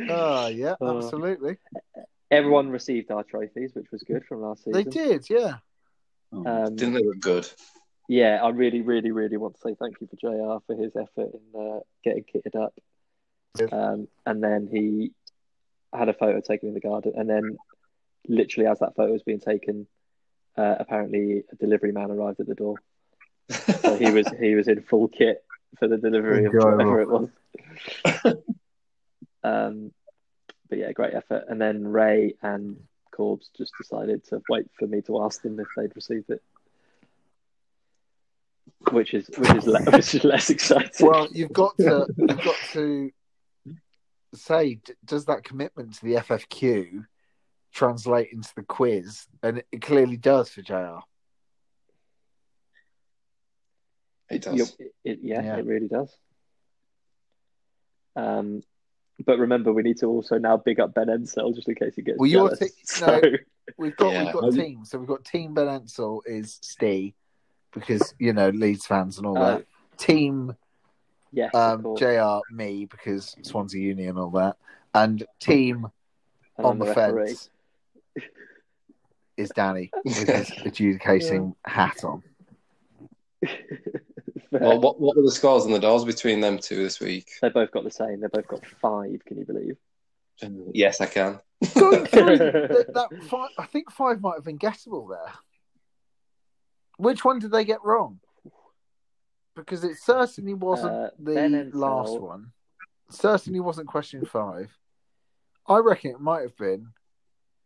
Oh 0.08 0.46
yeah, 0.48 0.74
Uh, 0.80 0.96
absolutely. 0.98 1.56
Everyone 2.30 2.70
received 2.70 3.10
our 3.10 3.22
trophies, 3.22 3.74
which 3.74 3.90
was 3.92 4.02
good 4.02 4.24
from 4.26 4.42
last 4.42 4.64
season. 4.64 4.72
They 4.72 4.84
did, 4.84 5.30
yeah. 5.30 5.54
Um, 6.32 6.76
Didn't 6.76 6.94
they 6.94 7.04
look 7.04 7.20
good? 7.20 7.48
yeah, 8.08 8.40
I 8.42 8.48
really, 8.50 8.82
really, 8.82 9.10
really 9.10 9.36
want 9.36 9.54
to 9.54 9.60
say 9.60 9.74
thank 9.78 10.00
you 10.00 10.06
for 10.06 10.16
JR 10.16 10.62
for 10.66 10.80
his 10.80 10.94
effort 10.96 11.30
in 11.34 11.60
uh, 11.60 11.80
getting 12.04 12.24
kitted 12.24 12.60
up. 12.60 12.74
Yeah. 13.58 13.66
Um, 13.66 14.08
and 14.24 14.42
then 14.42 14.68
he 14.70 15.12
had 15.92 16.08
a 16.08 16.14
photo 16.14 16.40
taken 16.40 16.68
in 16.68 16.74
the 16.74 16.80
garden, 16.80 17.14
and 17.16 17.28
then 17.28 17.56
literally 18.28 18.68
as 18.68 18.80
that 18.80 18.94
photo 18.96 19.12
was 19.12 19.22
being 19.22 19.40
taken, 19.40 19.86
uh, 20.56 20.76
apparently 20.78 21.44
a 21.50 21.56
delivery 21.56 21.92
man 21.92 22.10
arrived 22.10 22.40
at 22.40 22.46
the 22.46 22.54
door. 22.54 22.76
So 23.82 23.96
he 23.96 24.10
was 24.10 24.26
he 24.40 24.54
was 24.54 24.68
in 24.68 24.82
full 24.82 25.08
kit 25.08 25.44
for 25.78 25.88
the 25.88 25.96
delivery 25.96 26.46
of 26.46 26.52
whatever 26.52 27.00
it 27.00 27.08
was. 27.08 27.28
um, 29.44 29.92
but 30.68 30.78
yeah, 30.78 30.92
great 30.92 31.14
effort. 31.14 31.44
And 31.48 31.60
then 31.60 31.86
Ray 31.86 32.34
and 32.42 32.76
Corbs 33.16 33.50
just 33.56 33.72
decided 33.78 34.24
to 34.28 34.42
wait 34.48 34.66
for 34.78 34.86
me 34.86 35.00
to 35.02 35.22
ask 35.22 35.42
them 35.42 35.58
if 35.58 35.66
they'd 35.76 35.94
received 35.96 36.28
it, 36.30 36.42
which 38.90 39.14
is 39.14 39.28
which 39.38 39.54
is 39.54 39.66
le- 39.66 39.82
which 39.90 40.14
is 40.14 40.24
less 40.24 40.50
exciting. 40.50 41.06
Well, 41.06 41.28
you've 41.32 41.52
got 41.52 41.76
to 41.78 42.06
you've 42.16 42.42
got 42.44 42.56
to 42.72 43.10
say, 44.34 44.74
d- 44.74 44.92
does 45.04 45.24
that 45.26 45.44
commitment 45.44 45.94
to 45.94 46.04
the 46.04 46.14
FFQ 46.16 47.06
translate 47.72 48.28
into 48.32 48.50
the 48.54 48.62
quiz? 48.62 49.26
And 49.42 49.62
it 49.72 49.80
clearly 49.80 50.16
does 50.18 50.50
for 50.50 50.60
JR. 50.62 50.98
It 54.28 54.42
does. 54.42 54.58
Yep, 54.58 54.90
it, 55.04 55.18
yeah, 55.22 55.42
Yeah. 55.42 55.56
it 55.56 55.66
really 55.66 55.88
does. 55.88 56.14
Um, 58.16 58.62
but 59.24 59.38
remember, 59.38 59.72
we 59.72 59.82
need 59.82 59.98
to 59.98 60.06
also 60.06 60.38
now 60.38 60.56
big 60.56 60.78
up 60.80 60.94
Ben 60.94 61.06
Ensel 61.08 61.54
just 61.54 61.68
in 61.68 61.74
case 61.74 61.94
he 61.94 62.02
gets 62.02 62.18
Well, 62.18 62.28
you're 62.28 62.48
jealous. 62.48 62.58
t- 62.58 62.66
So, 62.84 63.20
no. 63.20 63.32
We've 63.78 63.96
got 63.96 64.12
Yeah. 64.12 64.24
we've 64.24 64.32
got 64.32 64.52
teams. 64.52 64.90
So 64.90 64.98
we've 64.98 65.08
got 65.08 65.24
Team 65.24 65.54
Ben 65.54 65.66
Ensel 65.66 66.20
is 66.24 66.58
Steve 66.62 67.14
because 67.72 68.14
you 68.18 68.32
know 68.32 68.50
Leeds 68.50 68.86
fans 68.86 69.18
and 69.18 69.26
all 69.26 69.36
uh, 69.38 69.56
that. 69.56 69.66
Team 69.96 70.54
yes, 71.32 71.54
um. 71.54 71.96
JR 71.96 72.40
me 72.50 72.84
because 72.84 73.34
Swansea 73.42 73.80
Uni 73.80 74.06
and 74.06 74.18
all 74.18 74.30
that, 74.30 74.56
and 74.94 75.24
Team 75.40 75.86
And 76.58 76.66
on 76.66 76.72
I'm 76.80 76.86
the 76.88 76.94
fence 76.94 77.50
is 79.36 79.50
Danny 79.50 79.90
with 80.04 80.26
his 80.28 80.50
adjudicating 80.64 81.54
hat 81.66 82.02
on. 82.04 82.22
Fair. 84.58 84.68
Well, 84.68 84.80
what 84.80 85.00
what 85.00 85.16
were 85.16 85.22
the 85.22 85.30
scores 85.30 85.64
on 85.64 85.72
the 85.72 85.78
doors 85.78 86.04
between 86.04 86.40
them 86.40 86.58
two 86.58 86.76
this 86.76 87.00
week? 87.00 87.28
They 87.42 87.48
both 87.48 87.70
got 87.70 87.84
the 87.84 87.90
same. 87.90 88.20
They 88.20 88.28
both 88.28 88.46
got 88.48 88.64
five. 88.80 89.24
Can 89.26 89.38
you 89.38 89.44
believe? 89.44 89.76
Yes, 90.74 91.00
I 91.00 91.06
can. 91.06 91.40
Going 91.74 92.04
through 92.06 92.36
that, 92.38 92.86
that 92.92 93.22
five, 93.24 93.48
I 93.58 93.64
think 93.66 93.90
five 93.90 94.20
might 94.20 94.34
have 94.34 94.44
been 94.44 94.58
guessable 94.58 95.06
there. 95.08 95.32
Which 96.98 97.24
one 97.24 97.38
did 97.38 97.50
they 97.50 97.64
get 97.64 97.82
wrong? 97.82 98.20
Because 99.54 99.82
it 99.84 99.96
certainly 100.02 100.52
wasn't 100.54 100.92
Uh, 100.92 101.10
the 101.18 101.34
Ben 101.34 101.52
Ensel. 101.52 101.74
last 101.74 102.20
one. 102.20 102.52
Certainly 103.08 103.60
wasn't 103.60 103.88
question 103.88 104.24
five. 104.26 104.76
I 105.66 105.78
reckon 105.78 106.10
it 106.10 106.20
might 106.20 106.42
have 106.42 106.56
been 106.56 106.88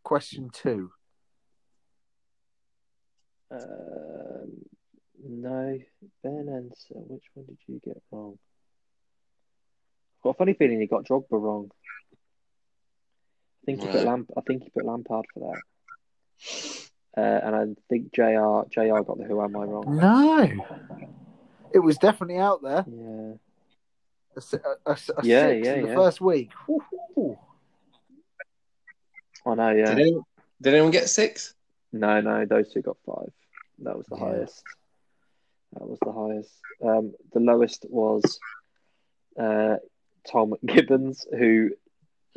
question 0.03 0.49
two. 0.53 0.91
Um, 3.51 4.65
no, 5.27 5.79
Ben 6.23 6.45
Ensel. 6.47 7.05
Which 7.07 7.23
one 7.33 7.45
did 7.45 7.57
you 7.67 7.79
get 7.83 8.01
wrong? 8.11 8.37
I've 10.19 10.23
got 10.23 10.29
a 10.31 10.33
funny 10.35 10.53
feeling 10.53 10.79
he 10.79 10.87
got 10.87 11.05
Drogba 11.05 11.25
wrong. 11.31 11.71
I 12.13 13.65
think 13.65 13.81
he 13.81 13.87
put 13.87 14.03
Lamp. 14.03 14.29
I 14.37 14.41
think 14.41 14.63
he 14.63 14.69
put 14.69 14.85
Lampard 14.85 15.25
for 15.33 15.53
that. 15.53 15.61
Uh, 17.17 17.45
and 17.45 17.55
I 17.55 17.65
think 17.89 18.13
Jr. 18.13 18.67
Jr. 18.71 19.01
got 19.03 19.17
the 19.17 19.25
Who 19.27 19.41
Am 19.41 19.55
I 19.55 19.63
wrong? 19.65 19.97
No, 19.97 20.49
it 21.73 21.79
was 21.79 21.97
definitely 21.97 22.37
out 22.37 22.61
there. 22.63 22.85
Yeah. 22.87 23.33
A, 24.37 24.41
a, 24.55 24.91
a, 24.91 24.91
a 24.93 24.95
Yeah, 25.25 25.47
six 25.49 25.67
yeah, 25.67 25.73
in 25.75 25.81
the 25.81 25.87
yeah. 25.89 25.95
first 25.95 26.21
week. 26.21 26.51
Woo-hoo. 26.67 27.37
I 29.45 29.55
know. 29.55 29.71
Yeah. 29.71 29.89
Did 29.95 29.99
anyone, 29.99 30.23
did 30.61 30.73
anyone 30.73 30.91
get 30.91 31.09
six? 31.09 31.53
No, 31.91 32.21
no, 32.21 32.45
those 32.45 32.71
two 32.71 32.81
got 32.81 32.97
five. 33.05 33.31
That 33.79 33.97
was 33.97 34.07
the 34.07 34.15
Yeah. 34.15 34.25
highest. 34.25 34.63
That 35.73 35.87
was 35.87 35.99
the 36.03 36.11
highest. 36.11 36.51
Um, 36.83 37.13
the 37.33 37.39
lowest 37.39 37.85
was 37.89 38.39
uh, 39.39 39.75
Tom 40.29 40.53
Gibbons, 40.65 41.25
who 41.37 41.71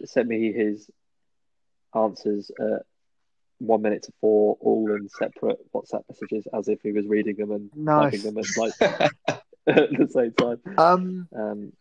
sent 0.05 0.29
me 0.29 0.53
his 0.53 0.88
answers 1.94 2.51
at 2.61 2.83
one 3.59 3.83
minute 3.83 4.03
to 4.05 4.12
four, 4.20 4.57
all 4.61 4.90
in 4.92 5.09
separate 5.09 5.59
WhatsApp 5.73 6.03
messages, 6.11 6.47
as 6.57 6.68
if 6.68 6.81
he 6.83 6.92
was 6.92 7.07
reading 7.07 7.37
them 7.37 7.51
and 7.53 7.70
Nice. 7.75 8.12
typing 8.12 8.35
them 8.35 8.38
at, 8.38 8.57
like, 8.57 8.73
at 9.66 9.90
the 9.99 10.09
same 10.11 10.33
time. 10.33 10.61
Um, 10.79 11.29
Um, 11.35 11.73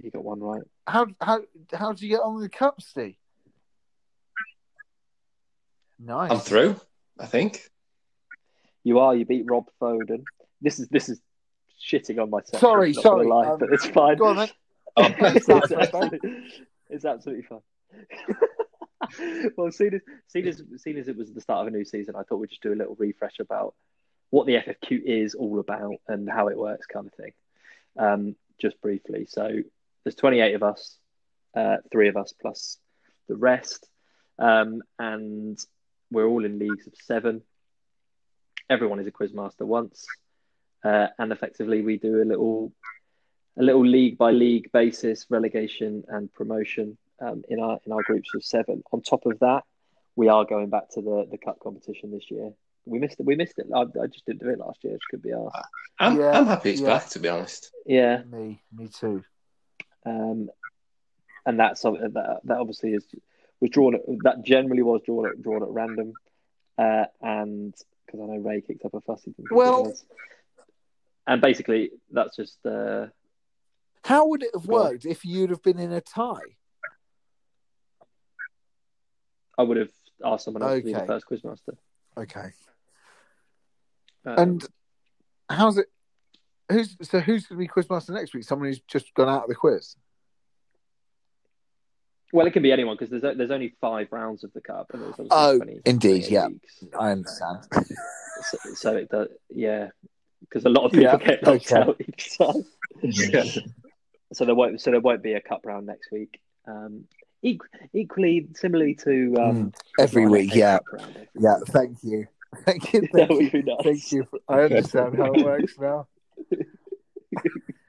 he 0.00 0.10
got 0.10 0.24
one 0.24 0.40
right. 0.40 0.62
how 0.88 1.06
how 1.20 1.40
how 1.72 1.92
did 1.92 2.02
you 2.02 2.08
get 2.08 2.20
on 2.20 2.34
with 2.34 2.42
the 2.44 2.48
cup, 2.48 2.82
Steve? 2.82 3.14
Nice. 6.00 6.30
I'm 6.32 6.40
through. 6.40 6.76
I 7.18 7.26
think. 7.26 7.60
You 8.82 8.98
are. 8.98 9.14
You 9.14 9.24
beat 9.24 9.46
Rob 9.48 9.66
Foden. 9.80 10.24
This 10.64 10.80
is 10.80 10.88
this 10.88 11.10
is 11.10 11.20
shitting 11.78 12.20
on 12.20 12.30
myself. 12.30 12.60
Sorry, 12.60 12.92
not 12.92 13.02
gonna 13.02 13.02
sorry, 13.02 13.28
lie, 13.28 13.50
um, 13.50 13.58
but 13.58 13.68
it's 13.70 13.86
fine. 13.86 14.16
Go 14.16 14.28
on 14.28 14.36
then. 14.36 14.48
it's, 14.96 15.46
That's 15.46 15.72
absolutely, 15.72 16.42
it's 16.88 17.04
absolutely 17.04 17.44
fine. 17.44 17.60
well, 19.56 19.70
seeing 19.70 19.94
as, 19.94 20.00
seeing, 20.26 20.46
as, 20.46 20.62
seeing 20.78 20.96
as 20.96 21.08
it 21.08 21.16
was 21.16 21.32
the 21.32 21.42
start 21.42 21.60
of 21.60 21.72
a 21.72 21.76
new 21.76 21.84
season, 21.84 22.14
I 22.16 22.22
thought 22.22 22.36
we'd 22.36 22.48
just 22.48 22.62
do 22.62 22.72
a 22.72 22.74
little 22.74 22.96
refresh 22.98 23.40
about 23.40 23.74
what 24.30 24.46
the 24.46 24.54
FFQ 24.54 25.02
is 25.04 25.34
all 25.34 25.60
about 25.60 25.96
and 26.08 26.30
how 26.30 26.48
it 26.48 26.56
works, 26.56 26.86
kind 26.86 27.06
of 27.06 27.12
thing. 27.12 27.32
Um, 27.98 28.36
just 28.58 28.80
briefly. 28.80 29.26
So 29.28 29.50
there's 30.02 30.14
28 30.14 30.54
of 30.54 30.62
us, 30.62 30.96
uh, 31.54 31.76
three 31.92 32.08
of 32.08 32.16
us 32.16 32.32
plus 32.40 32.78
the 33.28 33.36
rest, 33.36 33.86
um, 34.38 34.82
and 34.98 35.58
we're 36.10 36.26
all 36.26 36.44
in 36.44 36.58
leagues 36.58 36.86
of 36.86 36.94
seven. 37.02 37.42
Everyone 38.70 38.98
is 38.98 39.06
a 39.06 39.12
quizmaster 39.12 39.66
once, 39.66 40.06
uh, 40.84 41.08
and 41.18 41.32
effectively 41.32 41.82
we 41.82 41.96
do 41.98 42.22
a 42.22 42.26
little 42.26 42.72
a 43.56 43.62
little 43.62 43.86
league 43.86 44.18
by 44.18 44.30
league 44.32 44.70
basis, 44.72 45.26
relegation 45.30 46.04
and 46.08 46.32
promotion 46.32 46.98
um, 47.20 47.42
in 47.48 47.60
our 47.60 47.78
in 47.86 47.92
our 47.92 48.02
groups 48.02 48.30
of 48.34 48.44
seven. 48.44 48.82
On 48.92 49.00
top 49.00 49.26
of 49.26 49.38
that, 49.40 49.62
we 50.16 50.28
are 50.28 50.44
going 50.44 50.70
back 50.70 50.90
to 50.90 51.00
the, 51.02 51.26
the 51.30 51.38
cup 51.38 51.58
competition 51.60 52.10
this 52.12 52.30
year. 52.30 52.52
We 52.86 52.98
missed 52.98 53.18
it. 53.20 53.24
We 53.26 53.34
missed 53.36 53.58
it. 53.58 53.66
I, 53.74 53.82
I 53.82 54.06
just 54.08 54.26
didn't 54.26 54.42
do 54.42 54.50
it 54.50 54.58
last 54.58 54.82
year. 54.84 54.94
It 54.94 55.00
could 55.10 55.22
be 55.22 55.32
asked. 55.32 55.56
I'm, 55.98 56.18
Yeah, 56.20 56.32
I'm 56.32 56.46
happy 56.46 56.70
it's 56.72 56.80
yeah. 56.82 56.88
back, 56.88 57.08
to 57.10 57.18
be 57.18 57.28
honest. 57.28 57.70
Yeah, 57.86 58.22
Me, 58.30 58.60
me 58.76 58.88
too. 58.88 59.24
um, 60.04 60.50
and 61.46 61.58
that's 61.60 61.82
that 61.82 62.40
that 62.44 62.58
obviously 62.58 62.92
is 62.94 63.06
was 63.60 63.70
drawn. 63.70 63.94
At, 63.94 64.02
that 64.24 64.42
generally 64.44 64.82
was 64.82 65.00
drawn 65.06 65.26
at, 65.28 65.40
drawn 65.40 65.62
at 65.62 65.68
random, 65.70 66.12
uh, 66.76 67.04
and 67.22 67.72
because 68.04 68.20
I 68.20 68.26
know 68.26 68.38
Ray 68.38 68.60
kicked 68.60 68.84
up 68.84 68.94
a 68.94 69.00
fuss. 69.00 69.22
he 69.24 69.30
didn't 69.30 69.48
think 69.48 69.52
it 69.52 69.54
Well- 69.54 69.84
was. 69.84 70.04
And 71.26 71.40
basically 71.40 71.90
that's 72.10 72.36
just. 72.36 72.64
Uh, 72.66 73.06
How 74.04 74.26
would 74.28 74.42
it 74.42 74.50
have 74.54 74.66
worked 74.66 75.04
if 75.06 75.24
you'd 75.24 75.50
have 75.50 75.62
been 75.62 75.78
in 75.78 75.92
a 75.92 76.00
tie? 76.00 76.56
I 79.56 79.62
would 79.62 79.76
have 79.76 79.90
asked 80.24 80.44
someone 80.44 80.62
else 80.62 80.78
to 80.78 80.82
be 80.82 80.92
the 80.92 80.98
Okay. 80.98 81.06
first 81.06 81.26
quizmaster. 81.30 81.76
Okay. 82.16 82.50
Um, 84.26 84.38
And 84.38 84.66
how's 85.48 85.78
it? 85.78 85.86
Who's 86.70 86.96
so? 87.02 87.20
Who's 87.20 87.46
going 87.46 87.58
to 87.60 87.64
be 87.64 87.68
quizmaster 87.68 88.10
next 88.10 88.34
week? 88.34 88.44
Someone 88.44 88.68
who's 88.68 88.80
just 88.88 89.12
gone 89.14 89.28
out 89.28 89.42
of 89.44 89.48
the 89.48 89.54
quiz. 89.54 89.96
Well, 92.32 92.46
it 92.46 92.52
can 92.52 92.62
be 92.62 92.72
anyone 92.72 92.96
because 92.98 93.10
there's 93.10 93.36
there's 93.36 93.50
only 93.50 93.74
five 93.80 94.08
rounds 94.10 94.42
of 94.44 94.52
the 94.54 94.60
cup, 94.60 94.86
and 94.92 95.02
there's 95.02 95.12
obviously 95.12 95.28
Oh, 95.30 95.56
20, 95.58 95.80
indeed, 95.84 96.24
28 96.26 96.30
yeah. 96.30 96.46
leagues. 96.46 96.84
I 96.98 97.10
understand. 97.12 97.58
So, 98.50 98.58
so 98.74 98.96
it 98.96 99.08
does, 99.08 99.28
yeah, 99.50 99.90
because 100.48 100.64
a 100.64 100.68
lot 100.68 100.84
of 100.86 100.92
people 100.92 101.04
Yeah, 101.04 101.16
get 101.18 101.42
knocked 101.42 101.72
okay. 101.72 101.76
out 101.80 102.00
each 102.00 102.36
time. 102.38 102.64
So 104.32 104.44
there 104.44 104.54
won't 104.54 104.80
so 104.80 104.90
there 104.90 105.00
won't 105.00 105.22
be 105.22 105.34
a 105.34 105.40
cup 105.40 105.60
round 105.64 105.86
next 105.86 106.10
week. 106.10 106.40
Um, 106.66 107.04
equ- 107.44 107.58
equally, 107.92 108.48
similarly 108.54 108.94
to 109.04 109.34
um, 109.38 109.54
Mm, 109.54 109.74
every 110.00 110.26
week, 110.26 110.54
yeah, 110.54 110.78
round 110.92 111.16
every 111.16 111.28
yeah. 111.38 111.56
week. 111.58 111.68
Thank 111.68 112.02
you, 112.02 112.26
thank 112.64 112.92
you, 112.92 113.00
that 113.12 113.28
thank 113.28 113.30
would 113.30 113.44
you, 113.44 113.50
be 113.50 113.62
nice. 113.62 113.76
thank 113.84 114.12
you. 114.12 114.24
For, 114.28 114.40
I 114.48 114.62
understand 114.64 115.16
how 115.16 115.34
it 115.34 115.44
works 115.44 115.78
now. 115.78 116.08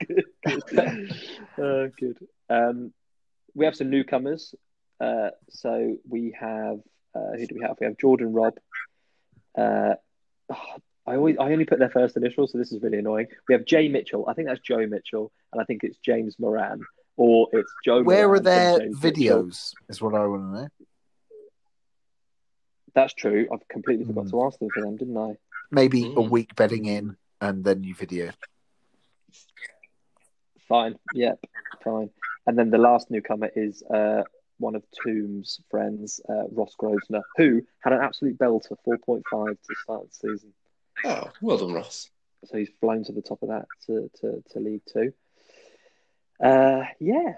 good, 0.06 0.64
good. 0.70 1.12
Uh, 1.58 1.88
good. 1.98 2.18
Um, 2.50 2.94
we 3.56 3.66
have 3.66 3.76
some 3.76 3.90
newcomers. 3.90 4.54
Uh, 5.00 5.30
so 5.50 5.98
we 6.08 6.36
have 6.40 6.80
uh, 7.16 7.32
who 7.38 7.48
do 7.48 7.56
we 7.56 7.62
have? 7.62 7.78
We 7.80 7.88
have 7.88 7.98
Jordan 7.98 8.34
Robb. 8.34 8.60
Uh, 9.58 9.96
oh, 10.52 10.76
I 11.08 11.16
always 11.16 11.38
I 11.40 11.52
only 11.52 11.66
put 11.66 11.80
their 11.80 11.90
first 11.90 12.18
initial, 12.18 12.48
so 12.48 12.58
this 12.58 12.72
is 12.72 12.82
really 12.82 12.98
annoying. 12.98 13.28
We 13.48 13.54
have 13.54 13.66
Jay 13.66 13.88
Mitchell. 13.88 14.26
I 14.28 14.34
think 14.34 14.48
that's 14.48 14.60
Joe 14.62 14.88
Mitchell, 14.88 15.32
and 15.54 15.62
I 15.62 15.66
think 15.66 15.84
it's 15.84 15.98
James 16.00 16.38
Moran, 16.40 16.82
or 17.16 17.48
it's 17.54 17.72
Joe. 17.84 18.02
Where 18.02 18.28
Moran 18.28 18.32
are 18.32 18.36
and 18.38 18.46
their 18.46 18.80
James 18.80 19.04
Mitchell. 19.04 19.44
videos? 19.44 19.72
Is 19.88 20.02
what 20.02 20.16
I 20.16 20.26
want 20.26 20.42
to 20.54 20.62
know. 20.62 20.68
That's 22.96 23.14
true. 23.14 23.48
I've 23.52 23.68
completely 23.68 24.06
forgot 24.06 24.24
Hmm. 24.26 24.30
to 24.32 24.44
ask 24.46 24.58
them 24.60 24.70
for 24.74 24.82
them, 24.82 24.96
didn't 24.98 25.18
I? 25.18 25.36
Maybe 25.70 26.04
a 26.06 26.16
Mm. 26.16 26.30
week 26.30 26.56
betting 26.56 26.86
in, 26.86 27.18
and 27.42 27.64
then 27.64 27.84
you 27.84 27.94
video. 27.94 28.32
Fine. 30.68 30.98
Yep. 31.14 31.40
Fine. 31.84 32.10
And 32.48 32.58
then 32.58 32.70
the 32.72 32.78
last 32.78 33.12
newcomer 33.12 33.52
is 33.56 33.84
uh, 33.84 34.24
one 34.58 34.76
of 34.76 34.84
Tomb's 35.04 35.60
friends, 35.70 36.22
uh, 36.30 36.48
Ross 36.52 36.74
Grosvenor, 36.78 37.22
who 37.38 37.62
had 37.82 37.94
an 37.94 38.02
absolute 38.02 38.38
belter, 38.38 38.76
4.5 38.88 39.58
to 39.62 39.76
start 39.84 40.08
the 40.10 40.14
season. 40.16 40.54
Oh, 41.04 41.32
well 41.42 41.58
done, 41.58 41.74
Ross. 41.74 42.10
So 42.46 42.58
he's 42.58 42.70
flown 42.80 43.04
to 43.06 43.12
the 43.12 43.22
top 43.22 43.42
of 43.42 43.50
that 43.50 43.66
to, 43.88 44.10
to, 44.22 44.44
to 44.52 44.60
League 44.60 44.82
Two. 44.92 45.14
Uh, 46.42 46.84
yeah. 47.00 47.34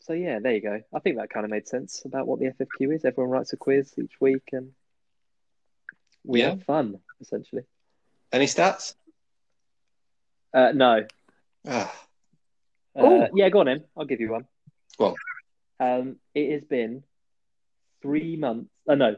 So 0.00 0.12
yeah, 0.12 0.38
there 0.40 0.52
you 0.52 0.60
go. 0.60 0.80
I 0.94 0.98
think 1.00 1.16
that 1.16 1.30
kind 1.30 1.44
of 1.44 1.50
made 1.50 1.66
sense 1.68 2.02
about 2.04 2.26
what 2.26 2.38
the 2.40 2.46
FFQ 2.46 2.94
is. 2.94 3.04
Everyone 3.04 3.30
writes 3.30 3.52
a 3.52 3.56
quiz 3.56 3.92
each 3.98 4.20
week, 4.20 4.48
and 4.52 4.72
we 6.24 6.40
Yeah. 6.40 6.50
have 6.50 6.62
fun 6.64 7.00
essentially. 7.20 7.62
Any 8.32 8.46
stats? 8.46 8.94
Uh, 10.54 10.72
no. 10.74 11.06
Ah, 11.66 11.94
Uh, 12.96 13.00
Oh. 13.02 13.28
yeah, 13.34 13.48
go 13.50 13.60
on 13.60 13.68
in. 13.68 13.84
I'll 13.96 14.04
give 14.06 14.20
you 14.20 14.30
one. 14.30 14.46
Go 14.98 15.14
Um, 15.80 16.16
it 16.34 16.52
has 16.52 16.64
been 16.64 17.04
three 18.02 18.36
months. 18.36 18.70
Oh, 18.88 18.94
no. 18.94 19.16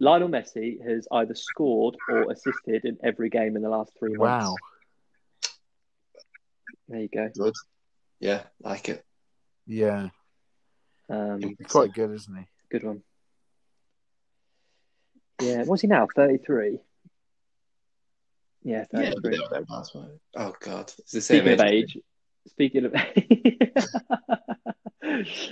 Lionel 0.00 0.28
Messi 0.28 0.80
has 0.86 1.08
either 1.10 1.34
scored 1.34 1.96
or 2.10 2.30
assisted 2.30 2.84
in 2.84 2.98
every 3.02 3.30
game 3.30 3.56
in 3.56 3.62
the 3.62 3.68
last 3.68 3.92
three 3.98 4.14
months. 4.14 4.46
Wow. 4.48 4.54
There 6.88 7.00
you 7.00 7.08
go. 7.08 7.28
good. 7.36 7.54
Yeah, 8.20 8.42
like 8.62 8.88
it. 8.88 9.04
Yeah. 9.66 10.08
Um, 11.10 11.40
He's 11.40 11.56
quite 11.68 11.92
good, 11.92 12.10
isn't 12.12 12.34
he? 12.36 12.44
good 12.70 12.84
one. 12.84 13.02
Yeah, 15.42 15.62
what's 15.64 15.82
he 15.82 15.88
now? 15.88 16.06
33? 16.14 16.78
Yeah, 18.64 18.84
Yeah, 18.92 19.10
33. 19.22 19.38
that's 19.68 19.94
right. 19.94 20.04
Oh 20.36 20.52
God, 20.60 20.92
it's 20.98 21.12
the 21.12 21.20
same 21.20 21.40
Speaking 21.42 21.52
of 21.54 21.60
age. 21.60 21.96
age, 21.96 22.02
speaking 22.48 22.84
of 22.84 22.94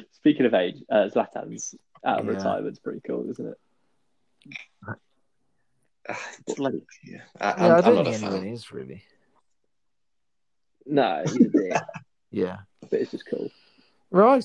speaking 0.13 0.47
of 0.47 0.55
age, 0.55 0.77
uh, 0.91 1.09
Zlatan's 1.15 1.75
out 2.05 2.21
of 2.21 2.27
Yeah. 2.27 2.33
retirement's 2.33 2.79
pretty 2.81 3.01
cool, 3.07 3.31
isn't 3.31 3.47
it? 3.47 3.59
It's 6.47 6.59
like, 6.59 6.75
yeah, 7.05 7.19
I, 7.41 7.53
I'm, 7.53 7.61
I 7.73 7.77
I'm 7.79 7.83
don't 7.85 7.95
not 7.97 8.05
think 8.05 8.17
a 8.17 8.19
fan. 8.21 8.33
anyone 8.35 8.49
is 8.55 8.73
really. 8.73 9.03
No, 10.87 11.23
he's 11.25 11.37
a 11.37 11.49
dick, 11.49 11.73
Yeah. 12.31 12.59
but 12.83 13.01
it's 13.01 13.11
just 13.11 13.27
cool. 13.29 13.51
Right. 14.11 14.45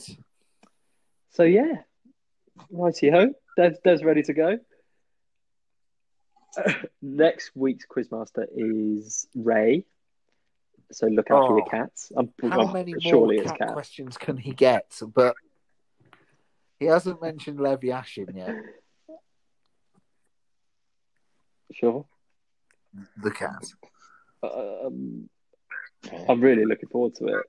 So 1.32 1.43
yeah, 1.43 1.84
righty 2.72 3.09
ho, 3.12 3.34
Dev's, 3.57 3.78
Dev's 3.84 4.03
ready 4.03 4.24
to 4.24 4.34
go. 4.34 4.57
Next 7.01 7.51
week's 7.55 7.86
quizmaster 7.86 8.45
is 8.55 9.28
Ray. 9.36 9.86
So 10.91 11.07
look 11.07 11.32
after 11.32 11.53
Oh. 11.53 11.57
your 11.57 11.66
cats. 11.68 12.12
I'm, 12.18 12.34
How 12.41 12.62
I'm- 12.62 12.74
many 12.74 12.93
more 12.93 13.01
surely 13.01 13.38
it's 13.38 13.49
cat 13.51 13.59
cats. 13.59 13.74
questions 13.74 14.18
can 14.18 14.36
he 14.38 14.51
get? 14.51 14.99
But 15.14 15.36
he 16.80 16.86
hasn't 16.88 17.22
mentioned 17.22 17.59
Levi 17.62 17.88
Ashin 17.88 18.36
yet. 18.36 18.55
Sure. 21.74 22.05
The 23.24 23.32
cat. 23.32 23.65
Um, 24.43 25.30
I'm 26.28 26.41
really 26.41 26.65
looking 26.65 26.89
forward 26.89 27.15
to 27.15 27.28
it. 27.28 27.45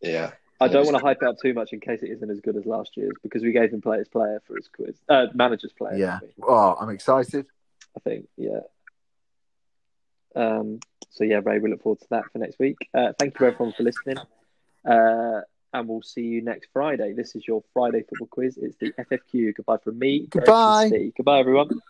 Yeah, 0.00 0.32
I 0.60 0.68
don't 0.68 0.84
want 0.84 0.96
to 0.96 1.02
hype 1.02 1.22
it 1.22 1.28
up 1.28 1.36
too 1.40 1.54
much 1.54 1.72
in 1.72 1.80
case 1.80 2.02
it 2.02 2.10
isn't 2.10 2.30
as 2.30 2.40
good 2.40 2.56
as 2.56 2.66
last 2.66 2.96
year's 2.96 3.14
because 3.22 3.42
we 3.42 3.52
gave 3.52 3.72
him 3.72 3.80
players 3.80 4.08
player 4.08 4.42
for 4.46 4.56
his 4.56 4.68
quiz, 4.68 4.96
uh, 5.08 5.26
managers 5.34 5.72
player. 5.72 5.96
Yeah. 5.96 6.18
Oh, 6.42 6.76
I'm 6.78 6.90
excited. 6.90 7.46
I 7.96 8.00
think, 8.00 8.26
yeah. 8.36 8.60
Um, 10.34 10.80
so 11.10 11.24
yeah, 11.24 11.40
Ray, 11.44 11.58
we 11.58 11.70
look 11.70 11.82
forward 11.82 12.00
to 12.00 12.06
that 12.10 12.24
for 12.32 12.38
next 12.38 12.58
week. 12.58 12.76
Uh, 12.94 13.12
thank 13.18 13.38
you 13.38 13.46
everyone 13.46 13.74
for 13.76 13.82
listening, 13.82 14.16
uh, 14.88 15.40
and 15.72 15.88
we'll 15.88 16.02
see 16.02 16.22
you 16.22 16.42
next 16.42 16.68
Friday. 16.72 17.12
This 17.12 17.34
is 17.34 17.46
your 17.46 17.62
Friday 17.74 18.02
football 18.08 18.28
quiz. 18.28 18.56
It's 18.56 18.76
the 18.76 18.92
FFQ. 18.98 19.54
Goodbye 19.56 19.78
from 19.78 19.98
me. 19.98 20.26
Goodbye. 20.30 21.12
Goodbye, 21.16 21.40
everyone. 21.40 21.80